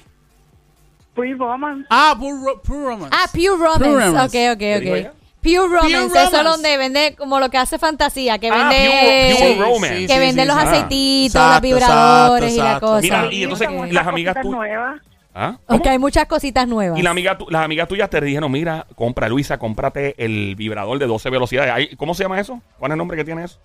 Pre-romance. 1.14 1.86
Ah, 1.90 2.16
Pure, 2.18 2.38
ro- 2.46 2.62
pure 2.62 2.86
Romance. 2.86 3.10
Ah, 3.16 3.26
Pure 3.32 3.48
Romance. 3.58 3.80
Pure 3.84 4.06
Romance. 4.06 4.38
Ok, 4.50 4.54
ok, 4.56 4.60
dijo 4.82 4.92
ok. 4.94 4.98
ella? 4.98 5.14
Pure 5.42 5.58
Romance, 5.68 5.98
eso 5.98 6.08
Romance. 6.08 6.38
es 6.38 6.44
donde 6.44 6.78
vende 6.78 7.16
como 7.18 7.40
lo 7.40 7.50
que 7.50 7.58
hace 7.58 7.80
fantasía, 7.80 8.38
que 8.40 8.50
Ah, 8.50 8.70
vende 8.70 8.90
Pure- 8.90 9.36
Pure 9.36 9.54
Sí, 9.54 9.60
Romance. 9.60 9.98
sí, 9.98 10.08
que 10.08 10.20
venden 10.20 10.46
sí, 10.46 10.54
los 10.54 10.58
aceititos, 10.64 11.36
Exacto, 11.36 11.52
los 11.54 11.62
vibradores 11.62 12.54
exacto, 12.54 12.62
y 12.70 12.74
la 12.74 12.80
cosa. 12.80 13.02
Mira, 13.02 13.34
y 13.34 13.44
entonces, 13.44 13.70
las 13.94 14.08
amigas 14.08 14.46
nuevas. 14.46 15.02
¿Ah? 15.34 15.58
hay 15.68 15.98
muchas 15.98 16.26
cositas 16.26 16.68
nuevas. 16.68 17.00
Y 17.00 17.02
la 17.02 17.12
amiga, 17.12 17.38
tu- 17.38 17.50
las 17.50 17.64
amigas 17.64 17.88
tuyas 17.88 18.10
te 18.10 18.20
dijeron, 18.20 18.52
mira, 18.52 18.86
compra 18.96 19.30
Luisa, 19.30 19.58
cómprate 19.58 20.14
el 20.24 20.56
vibrador 20.58 21.00
de 21.00 21.08
12 21.08 21.30
velocidades. 21.30 21.72
Ahí- 21.72 21.96
¿Cómo 21.96 22.14
se 22.14 22.24
llama 22.24 22.40
eso? 22.40 22.62
¿Cuál 22.78 22.92
es 22.92 22.94
el 22.96 22.98
nombre 22.98 23.16
que 23.18 23.24
tiene 23.24 23.46
eso? 23.46 23.58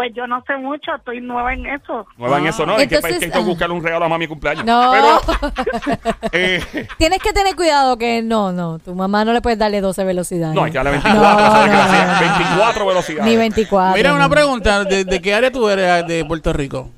Pues 0.00 0.14
yo 0.14 0.26
no 0.26 0.42
sé 0.46 0.56
mucho, 0.56 0.94
estoy 0.96 1.20
nueva 1.20 1.52
en 1.52 1.66
eso. 1.66 2.06
Nueva 2.16 2.38
en 2.38 2.46
eso, 2.46 2.64
¿no? 2.64 2.78
Es 2.78 2.88
que, 2.88 2.94
Entonces, 2.94 3.12
es 3.12 3.18
que 3.18 3.24
hay 3.26 3.30
que 3.32 3.38
ah. 3.38 3.42
buscarle 3.42 3.74
un 3.74 3.84
regalo 3.84 4.06
a 4.06 4.08
mami 4.08 4.26
cumpleaños. 4.26 4.64
No. 4.64 4.92
Pero, 4.92 6.00
eh, 6.32 6.88
Tienes 6.96 7.18
que 7.18 7.34
tener 7.34 7.54
cuidado 7.54 7.98
que 7.98 8.22
no, 8.22 8.50
no, 8.50 8.78
tu 8.78 8.94
mamá 8.94 9.26
no 9.26 9.34
le 9.34 9.42
puedes 9.42 9.58
darle 9.58 9.82
12 9.82 10.02
velocidades. 10.04 10.54
no, 10.54 10.64
hay 10.64 10.70
que 10.72 10.78
darle 10.78 10.92
24, 10.92 11.20
No, 11.20 11.38
esa 11.38 11.50
no, 11.50 11.62
desgracia. 11.64 12.06
no, 12.06 12.12
no. 12.14 12.38
24 12.38 12.86
velocidades. 12.86 13.30
Ni 13.30 13.36
24. 13.36 13.94
Mira, 13.94 14.14
una 14.14 14.28
pregunta. 14.30 14.84
¿De, 14.84 15.04
de 15.04 15.20
qué 15.20 15.34
área 15.34 15.52
tú 15.52 15.68
eres 15.68 16.06
de 16.06 16.24
Puerto 16.24 16.50
Rico? 16.54 16.88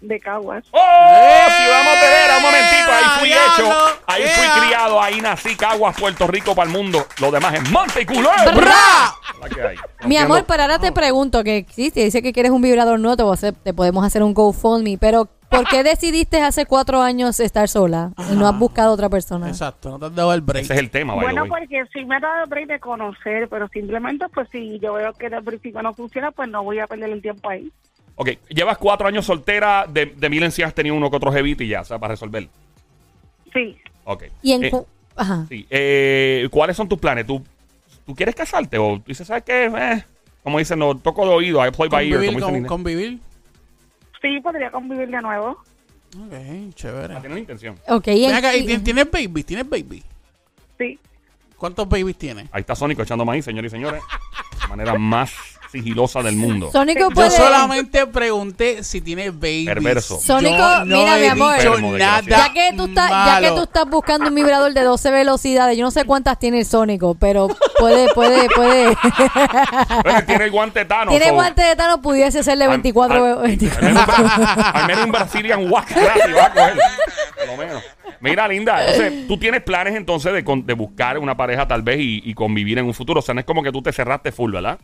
De 0.00 0.20
Caguas. 0.20 0.64
¡Oh! 0.70 0.78
Ciudad 0.80 1.84
Monterrera, 1.84 2.36
un 2.36 2.42
momentito. 2.42 2.92
Ahí 2.92 3.18
fui 3.18 3.28
¡Diablo! 3.28 3.52
hecho. 3.54 4.00
Ahí 4.06 4.22
fui 4.28 4.60
criado. 4.62 5.02
Ahí 5.02 5.20
nací. 5.20 5.56
Caguas, 5.56 5.96
Puerto 5.98 6.26
Rico, 6.28 6.54
para 6.54 6.70
el 6.70 6.76
mundo. 6.76 7.04
Lo 7.20 7.30
demás 7.32 7.54
es 7.54 7.70
Monte 7.70 8.02
y 8.02 8.06
Culebra. 8.06 8.52
¡Bra! 8.54 9.14
La 9.40 9.48
que 9.48 9.60
hay. 9.62 9.76
Mi 9.76 10.16
Entiendo. 10.16 10.34
amor, 10.34 10.44
pero 10.46 10.62
ahora 10.62 10.78
te 10.78 10.92
pregunto 10.92 11.42
que 11.42 11.66
sí, 11.70 11.90
te 11.90 12.00
dice 12.04 12.22
que 12.22 12.32
quieres 12.32 12.52
un 12.52 12.62
vibrador 12.62 12.98
nuevo, 13.00 13.16
te, 13.16 13.22
voy 13.24 13.32
a 13.32 13.34
hacer- 13.34 13.54
te 13.54 13.74
podemos 13.74 14.04
hacer 14.06 14.22
un 14.22 14.34
GoFundMe, 14.34 14.98
pero 14.98 15.28
¿por 15.48 15.66
qué 15.68 15.82
decidiste 15.82 16.42
hace 16.42 16.66
cuatro 16.66 17.02
años 17.02 17.38
estar 17.40 17.68
sola 17.68 18.12
y 18.30 18.36
no 18.36 18.46
has 18.48 18.56
buscado 18.58 18.92
otra 18.92 19.08
persona? 19.08 19.48
Exacto, 19.48 19.90
no 19.90 19.98
te 19.98 20.06
has 20.06 20.14
dado 20.14 20.32
el 20.34 20.40
break. 20.42 20.64
Ese 20.64 20.74
es 20.74 20.78
el 20.80 20.90
tema, 20.90 21.14
by 21.14 21.20
the 21.20 21.32
Bueno, 21.32 21.42
way. 21.42 21.50
porque 21.66 21.82
sí 21.92 22.04
me 22.04 22.16
ha 22.16 22.20
dado 22.20 22.44
el 22.44 22.48
break 22.48 22.66
de 22.68 22.80
conocer, 22.80 23.48
pero 23.48 23.68
simplemente 23.68 24.26
pues 24.32 24.48
si 24.50 24.78
yo 24.80 24.94
veo 24.94 25.12
que 25.14 25.26
el 25.26 25.42
principio 25.44 25.82
no 25.82 25.92
funciona, 25.94 26.30
pues 26.30 26.48
no 26.48 26.62
voy 26.62 26.78
a 26.80 26.86
perder 26.86 27.10
el 27.10 27.22
tiempo 27.22 27.48
ahí. 27.50 27.70
Ok, 28.20 28.30
llevas 28.48 28.78
cuatro 28.78 29.06
años 29.06 29.24
soltera. 29.24 29.86
De, 29.88 30.06
de 30.06 30.28
mil 30.28 30.42
en 30.42 30.50
sí 30.52 30.62
has 30.62 30.74
tenido 30.74 30.94
uno 30.96 31.08
que 31.08 31.16
otro 31.16 31.32
jevito 31.32 31.62
y 31.62 31.68
ya, 31.68 31.82
o 31.82 31.84
sea, 31.84 31.98
para 31.98 32.12
resolver. 32.14 32.48
Sí. 33.52 33.76
Ok. 34.04 34.24
Y 34.42 34.52
en 34.52 34.64
Eh, 34.64 34.70
cu- 34.70 34.86
Ajá. 35.16 35.46
sí. 35.48 35.66
Eh, 35.70 36.48
¿Cuáles 36.50 36.76
son 36.76 36.88
tus 36.88 36.98
planes? 36.98 37.26
¿Tú 37.26 37.42
¿tú 38.04 38.14
quieres 38.14 38.34
casarte? 38.34 38.76
O 38.78 39.00
dices, 39.06 39.26
¿sabes 39.26 39.44
qué? 39.44 39.66
Eh, 39.66 40.04
como 40.42 40.58
dicen, 40.58 40.78
no, 40.78 40.96
toco 40.96 41.24
de 41.26 41.32
oído, 41.34 41.64
I 41.66 41.70
play 41.70 41.88
by 41.88 42.10
ear, 42.10 42.24
como 42.26 42.38
dicen 42.38 42.54
con- 42.62 42.64
convivir. 42.66 43.18
Sí, 44.20 44.40
podría 44.42 44.70
convivir 44.70 45.08
de 45.10 45.20
nuevo. 45.22 45.50
Ok, 46.16 46.74
chévere. 46.74 47.14
Ah, 47.14 47.20
¿Tienes 47.20 47.38
intención? 47.38 47.76
Ok, 47.86 48.06
Ven 48.06 48.16
y- 48.16 48.26
acá, 48.32 48.56
¿y 48.56 48.60
y- 48.60 48.66
tien- 48.66 48.82
¿tienes 48.82 49.10
baby? 49.10 49.44
¿Tienes 49.44 49.68
baby? 49.68 50.02
Sí. 50.78 50.98
¿Cuántos 51.56 51.88
babies 51.88 52.16
tienes? 52.16 52.48
Ahí 52.50 52.60
está 52.62 52.74
Sónico 52.74 53.02
echando 53.02 53.24
maíz, 53.24 53.44
señores 53.44 53.70
y 53.72 53.76
señores. 53.76 54.02
De 54.62 54.68
manera 54.68 54.96
más 54.98 55.32
sigilosa 55.70 56.22
del 56.22 56.36
mundo. 56.36 56.70
Sónico 56.72 57.00
Yo 57.00 57.10
puede. 57.10 57.30
solamente 57.30 58.06
pregunté 58.06 58.82
si 58.84 59.00
tienes 59.00 59.32
babies. 59.34 59.66
Perverso. 59.66 60.18
Sónico, 60.18 60.56
Yo 60.56 60.84
no 60.86 60.96
mira, 60.98 61.18
he 61.18 61.20
mi 61.22 61.26
amor. 61.28 61.56
dicho 61.58 61.78
nada. 61.98 62.20
Ya 62.22 62.52
que, 62.52 62.72
tú 62.76 62.86
estás, 62.86 63.10
ya 63.10 63.38
que 63.40 63.46
malo. 63.50 63.54
tú 63.56 63.62
estás 63.64 63.88
buscando 63.88 64.28
un 64.28 64.34
vibrador 64.34 64.72
de 64.72 64.82
12 64.82 65.10
velocidades, 65.10 65.76
yo 65.76 65.84
no 65.84 65.90
sé 65.90 66.04
cuántas 66.04 66.38
tiene 66.38 66.60
el 66.60 66.64
Sónico, 66.66 67.14
pero 67.14 67.48
puede, 67.78 68.12
puede, 68.14 68.48
puede. 68.54 68.96
Pero 70.02 70.24
tiene 70.26 70.44
el 70.44 70.50
guante 70.50 70.84
Thanos. 70.84 71.10
tiene 71.12 71.28
so- 71.28 71.34
guante 71.34 71.62
de 71.62 71.76
Thanos, 71.76 71.98
pudiese 72.00 72.42
ser 72.42 72.58
de 72.58 72.64
al- 72.64 72.70
24. 72.70 73.24
al- 73.24 73.42
24. 73.42 73.86
Al 73.86 73.92
menos, 73.94 74.08
al 74.74 74.86
menos 74.86 75.04
un 75.04 75.12
Brazilian 75.12 75.70
wax 75.70 75.94
gratis 75.94 76.36
va 76.36 76.44
a 76.46 76.52
coger. 76.52 76.78
Por 77.38 77.46
lo 77.46 77.56
menos. 77.56 77.82
Mira, 78.20 78.48
linda. 78.48 78.80
Entonces, 78.84 79.28
tú 79.28 79.38
tienes 79.38 79.62
planes 79.62 79.94
entonces 79.94 80.32
de, 80.32 80.42
con- 80.44 80.66
de 80.66 80.74
buscar 80.74 81.18
una 81.18 81.36
pareja 81.36 81.68
tal 81.68 81.82
vez 81.82 81.98
y, 82.00 82.22
y 82.24 82.34
convivir 82.34 82.78
en 82.78 82.86
un 82.86 82.94
futuro. 82.94 83.20
O 83.20 83.22
sea, 83.22 83.34
no 83.34 83.40
es 83.40 83.46
como 83.46 83.62
que 83.62 83.70
tú 83.70 83.80
te 83.82 83.92
cerraste 83.92 84.32
full, 84.32 84.52
¿verdad? 84.52 84.78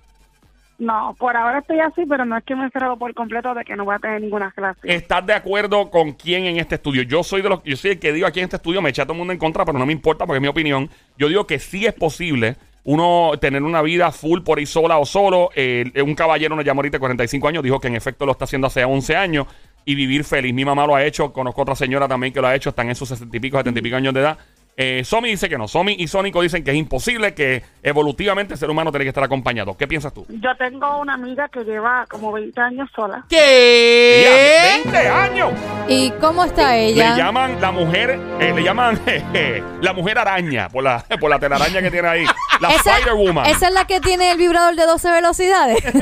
No, 0.78 1.14
por 1.18 1.36
ahora 1.36 1.60
estoy 1.60 1.78
así, 1.80 2.04
pero 2.08 2.24
no 2.24 2.36
es 2.36 2.44
que 2.44 2.56
me 2.56 2.66
he 2.66 2.70
cerrado 2.70 2.96
por 2.96 3.14
completo 3.14 3.54
de 3.54 3.64
que 3.64 3.76
no 3.76 3.84
voy 3.84 3.94
a 3.94 3.98
tener 3.98 4.20
ninguna 4.20 4.50
clase. 4.50 4.80
¿Estás 4.82 5.24
de 5.24 5.32
acuerdo 5.32 5.90
con 5.90 6.12
quién 6.12 6.44
en 6.46 6.58
este 6.58 6.76
estudio? 6.76 7.02
Yo 7.02 7.22
soy 7.22 7.42
de 7.42 7.48
los, 7.48 7.62
yo 7.62 7.76
soy 7.76 7.92
el 7.92 7.98
que 7.98 8.12
digo 8.12 8.26
aquí 8.26 8.40
en 8.40 8.44
este 8.44 8.56
estudio, 8.56 8.82
me 8.82 8.90
echa 8.90 9.04
todo 9.04 9.12
el 9.12 9.18
mundo 9.18 9.32
en 9.32 9.38
contra, 9.38 9.64
pero 9.64 9.78
no 9.78 9.86
me 9.86 9.92
importa 9.92 10.26
porque 10.26 10.38
es 10.38 10.42
mi 10.42 10.48
opinión. 10.48 10.90
Yo 11.16 11.28
digo 11.28 11.46
que 11.46 11.58
sí 11.58 11.86
es 11.86 11.94
posible 11.94 12.56
uno 12.84 13.32
tener 13.40 13.62
una 13.62 13.82
vida 13.82 14.12
full 14.12 14.42
por 14.42 14.58
ahí 14.58 14.66
sola 14.66 14.98
o 14.98 15.06
solo. 15.06 15.50
Eh, 15.54 15.90
un 16.04 16.14
caballero 16.14 16.54
nos 16.54 16.64
llamó 16.64 16.80
ahorita 16.80 16.96
de 16.96 17.00
45 17.00 17.48
años, 17.48 17.62
dijo 17.62 17.80
que 17.80 17.88
en 17.88 17.96
efecto 17.96 18.26
lo 18.26 18.32
está 18.32 18.44
haciendo 18.44 18.66
hace 18.66 18.84
11 18.84 19.16
años 19.16 19.46
y 19.84 19.94
vivir 19.94 20.24
feliz. 20.24 20.54
Mi 20.54 20.64
mamá 20.64 20.86
lo 20.86 20.94
ha 20.94 21.04
hecho, 21.04 21.32
conozco 21.32 21.62
otra 21.62 21.74
señora 21.74 22.08
también 22.08 22.32
que 22.32 22.40
lo 22.40 22.46
ha 22.46 22.54
hecho, 22.54 22.70
están 22.70 22.88
en 22.88 22.94
sus 22.94 23.08
60 23.08 23.36
y 23.36 23.40
pico, 23.40 23.56
70 23.58 23.78
y 23.78 23.82
pico 23.82 23.96
años 23.96 24.14
de 24.14 24.20
edad. 24.20 24.38
Eh, 24.76 25.02
Somi 25.04 25.30
dice 25.30 25.48
que 25.48 25.56
no. 25.56 25.68
Somi 25.68 25.94
y 25.96 26.08
Sónico 26.08 26.42
dicen 26.42 26.64
que 26.64 26.72
es 26.72 26.76
imposible, 26.76 27.32
que 27.32 27.62
evolutivamente 27.82 28.54
el 28.54 28.58
ser 28.58 28.68
humano 28.70 28.90
tiene 28.90 29.04
que 29.04 29.10
estar 29.10 29.22
acompañado. 29.22 29.76
¿Qué 29.76 29.86
piensas 29.86 30.12
tú? 30.12 30.26
Yo 30.28 30.50
tengo 30.58 30.98
una 30.98 31.14
amiga 31.14 31.48
que 31.48 31.62
lleva 31.62 32.06
como 32.08 32.32
20 32.32 32.60
años 32.60 32.90
sola. 32.94 33.24
¿Qué? 33.28 34.82
Ya, 34.84 34.90
20 34.92 35.08
años. 35.08 35.52
¿Y 35.86 36.10
cómo 36.20 36.44
está 36.44 36.76
ella? 36.76 37.10
Le 37.12 37.16
llaman 37.22 37.60
la 37.60 37.70
mujer, 37.70 38.18
eh, 38.40 38.52
le 38.52 38.64
llaman 38.64 38.96
jeje, 39.04 39.62
la 39.80 39.92
mujer 39.92 40.18
araña 40.18 40.68
por 40.68 40.82
la, 40.82 41.04
por 41.20 41.30
la 41.30 41.38
telaraña 41.38 41.80
que 41.80 41.90
tiene 41.92 42.08
ahí. 42.08 42.24
La 42.60 42.70
¿Esa, 42.70 42.98
Spider 42.98 43.14
Woman. 43.14 43.46
esa 43.46 43.68
es 43.68 43.74
la 43.74 43.84
que 43.86 44.00
tiene 44.00 44.32
el 44.32 44.38
vibrador 44.38 44.74
de 44.74 44.86
12 44.86 45.10
velocidades. 45.10 45.84
De 45.84 45.92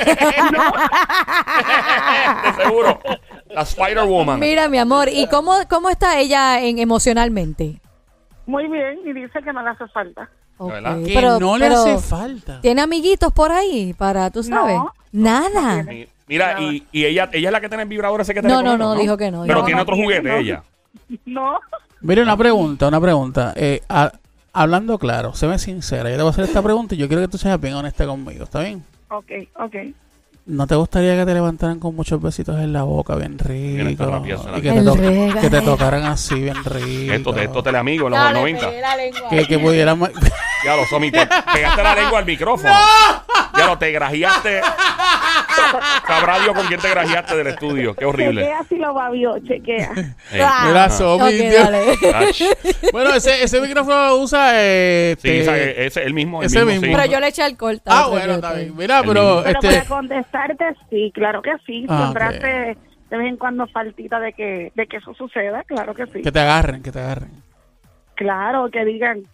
seguro. 2.62 3.00
La 3.50 3.62
Spider 3.62 4.04
Woman. 4.04 4.40
Mira, 4.40 4.68
mi 4.68 4.78
amor, 4.78 5.10
¿y 5.10 5.26
cómo, 5.26 5.56
cómo 5.68 5.90
está 5.90 6.18
ella 6.18 6.62
en, 6.62 6.78
emocionalmente? 6.78 7.81
Muy 8.46 8.68
bien, 8.68 8.98
y 9.04 9.12
dice 9.12 9.40
que 9.42 9.52
no 9.52 9.62
le 9.62 9.70
hace 9.70 9.86
falta. 9.88 10.28
Ok, 10.58 10.70
verdad? 10.70 10.98
Que 11.04 11.14
pero- 11.14 11.38
no 11.40 11.56
le 11.58 11.68
pero, 11.68 11.80
hace 11.80 11.98
falta. 11.98 12.60
¿Tiene 12.60 12.80
amiguitos 12.82 13.32
por 13.32 13.50
ahí 13.52 13.94
para, 13.94 14.30
tú 14.30 14.42
sabes? 14.42 14.76
No. 14.76 14.92
Nada. 15.12 15.82
Mi- 15.84 16.06
Mira, 16.28 16.60
y, 16.62 16.86
y 16.92 17.04
ella, 17.04 17.28
ella 17.32 17.48
es 17.48 17.52
la 17.52 17.60
que 17.60 17.68
tiene 17.68 17.82
el 17.82 17.88
vibrador 17.88 18.20
ese 18.20 18.32
que 18.32 18.40
te 18.40 18.48
No, 18.48 18.58
recomiendo, 18.58 18.84
no, 18.86 18.94
no, 18.94 19.00
dijo 19.00 19.16
que 19.16 19.30
no, 19.30 19.44
Pero 19.46 19.64
tiene 19.64 19.80
otro 19.82 19.96
no. 19.96 20.02
juguete 20.02 20.28
No. 20.30 20.36
ella. 20.36 20.62
No, 21.26 21.60
Mire, 22.00 22.22
una 22.22 22.36
pregunta, 22.36 22.88
una 22.88 23.00
pregunta. 23.00 23.52
Eh, 23.56 23.80
a- 23.88 24.12
hablando 24.52 24.98
claro, 24.98 25.34
séme 25.34 25.58
sincera. 25.58 26.08
Yo 26.10 26.16
te 26.16 26.22
voy 26.22 26.28
a 26.28 26.32
hacer 26.32 26.44
esta 26.44 26.62
pregunta 26.62 26.94
y 26.94 26.98
yo 26.98 27.06
quiero 27.08 27.22
que 27.22 27.28
tú 27.28 27.38
seas 27.38 27.60
bien 27.60 27.74
honesta 27.74 28.06
conmigo, 28.06 28.44
¿está 28.44 28.60
bien? 28.60 28.82
ok, 29.08 29.30
ok. 29.56 29.74
¿No 30.44 30.66
te 30.66 30.74
gustaría 30.74 31.16
que 31.16 31.24
te 31.24 31.34
levantaran 31.34 31.78
con 31.78 31.94
muchos 31.94 32.20
besitos 32.20 32.58
en 32.58 32.72
la 32.72 32.82
boca, 32.82 33.14
bien 33.14 33.38
rico? 33.38 33.54
Y 33.54 33.96
que 34.60 34.70
El 34.70 34.76
te, 34.76 34.82
to- 34.84 34.96
rega- 34.96 35.40
que 35.40 35.50
te 35.50 35.60
tocaran 35.60 36.04
así, 36.04 36.34
bien 36.34 36.64
rico. 36.64 37.12
Esto, 37.12 37.32
de 37.32 37.44
estos 37.44 37.62
teleamigos 37.62 38.12
en 38.12 38.18
los 38.18 38.32
90. 38.34 38.70
la 38.80 38.96
lengua. 38.96 39.28
Que, 39.30 39.46
que 39.46 39.58
pudieran... 39.58 40.00
Ya 40.64 40.76
lo 40.76 40.86
Somi, 40.86 41.10
te 41.10 41.26
pegaste 41.52 41.82
la 41.82 41.94
lengua 41.96 42.18
al 42.20 42.26
micrófono. 42.26 42.72
Ya 43.54 43.66
lo 43.66 43.76
te 43.76 43.92
grajeaste. 43.92 44.62
Sabrá 46.06 46.38
Dios 46.40 46.54
con 46.56 46.66
quién 46.66 46.80
te 46.80 46.88
grajeaste 46.88 47.36
del 47.36 47.46
estudio. 47.48 47.94
Qué 47.94 48.04
horrible. 48.06 48.42
Chequea 48.42 48.64
si 48.68 48.76
lo 48.76 48.94
babió, 48.94 49.38
chequea. 49.46 49.90
Ey. 50.32 50.40
Ah, 50.40 50.64
Mira. 50.68 50.88
Somi, 50.90 51.22
ok, 51.24 51.30
Dios. 51.30 51.54
dale. 51.70 51.98
Ach. 52.14 52.42
Bueno, 52.92 53.14
ese, 53.14 53.42
ese 53.44 53.60
micrófono 53.60 54.06
lo 54.06 54.16
usa... 54.16 54.52
Eh, 54.54 55.16
Sí, 55.20 55.28
este- 55.28 55.40
esa- 55.42 55.56
ese 55.58 56.00
es 56.00 56.06
el 56.06 56.14
mismo. 56.14 56.40
El 56.40 56.46
ese 56.46 56.64
mismo, 56.64 56.70
mismo. 56.80 56.86
sí. 56.86 56.92
Pero 57.02 57.12
yo 57.12 57.20
le 57.20 57.28
eché 57.28 57.42
alcohol. 57.42 57.80
Ah, 57.86 58.06
bueno, 58.08 58.32
está 58.34 58.52
bien. 58.54 58.74
Mira, 58.76 59.00
El 59.00 59.06
pero... 59.08 59.22
mismo. 59.22 59.42
Pero 59.44 59.58
este 59.60 59.68
para 59.68 60.00
contestarte, 60.32 60.76
sí, 60.90 61.12
claro 61.14 61.42
que 61.42 61.52
sí. 61.66 61.86
Ah, 61.88 61.98
Siempre 61.98 62.24
ok. 62.24 62.30
hace 62.30 62.78
de 63.10 63.18
vez 63.18 63.28
en 63.28 63.36
cuando 63.36 63.66
faltita 63.66 64.18
de 64.18 64.32
que, 64.32 64.72
de 64.74 64.86
que 64.86 64.96
eso 64.96 65.12
suceda, 65.14 65.62
claro 65.64 65.94
que 65.94 66.06
sí. 66.06 66.22
Que 66.22 66.32
te 66.32 66.40
agarren, 66.40 66.82
que 66.82 66.90
te 66.90 66.98
agarren. 66.98 67.30
Claro, 68.14 68.70
que 68.70 68.84
digan, 68.84 69.24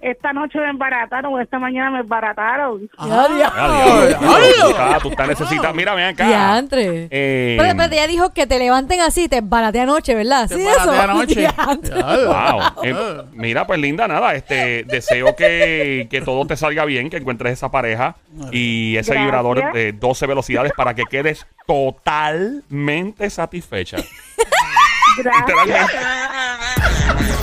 esta 0.00 0.32
noche 0.34 0.58
me 0.58 0.68
embarataron 0.68 1.32
o 1.32 1.40
esta 1.40 1.58
mañana 1.58 1.90
me 1.90 2.00
embarataron. 2.00 2.90
Ya, 2.98 3.28
ya. 3.38 3.52
Ah. 3.54 4.04
Ay, 4.20 4.98
Tú 5.00 5.08
estás- 5.08 5.28
necesitando. 5.28 5.72
Mira, 5.74 5.94
ven 5.94 6.06
acá. 6.06 6.26
Diantre. 6.26 7.08
Eh, 7.10 7.54
Pero 7.58 7.70
espérate, 7.70 7.94
ella 7.96 8.06
dijo 8.06 8.32
que 8.34 8.46
te 8.46 8.58
levanten 8.58 9.00
así, 9.00 9.28
te 9.28 9.38
embaraté 9.38 9.80
anoche, 9.80 10.14
¿verdad? 10.14 10.46
Te 10.48 10.56
Sí, 10.56 10.66
eso. 10.66 10.90
anoche. 10.90 11.48
Wow. 12.26 12.84
Eh, 12.84 13.22
mira, 13.32 13.66
pues 13.66 13.80
linda, 13.80 14.06
nada. 14.06 14.34
Este, 14.34 14.84
deseo 14.84 15.34
que, 15.36 16.06
que 16.10 16.20
todo 16.20 16.46
te 16.46 16.56
salga 16.56 16.84
bien, 16.84 17.08
que 17.08 17.16
encuentres 17.16 17.54
esa 17.54 17.70
pareja 17.70 18.16
y 18.52 18.96
ese 18.96 19.12
Gracias. 19.12 19.24
vibrador 19.24 19.72
de 19.72 19.92
12 19.92 20.26
velocidades 20.26 20.72
para 20.76 20.94
que 20.94 21.04
quedes 21.04 21.46
totalmente 21.66 23.30
satisfecha. 23.30 23.96
Gracias. 25.16 25.46
Literalmente. 25.46 27.33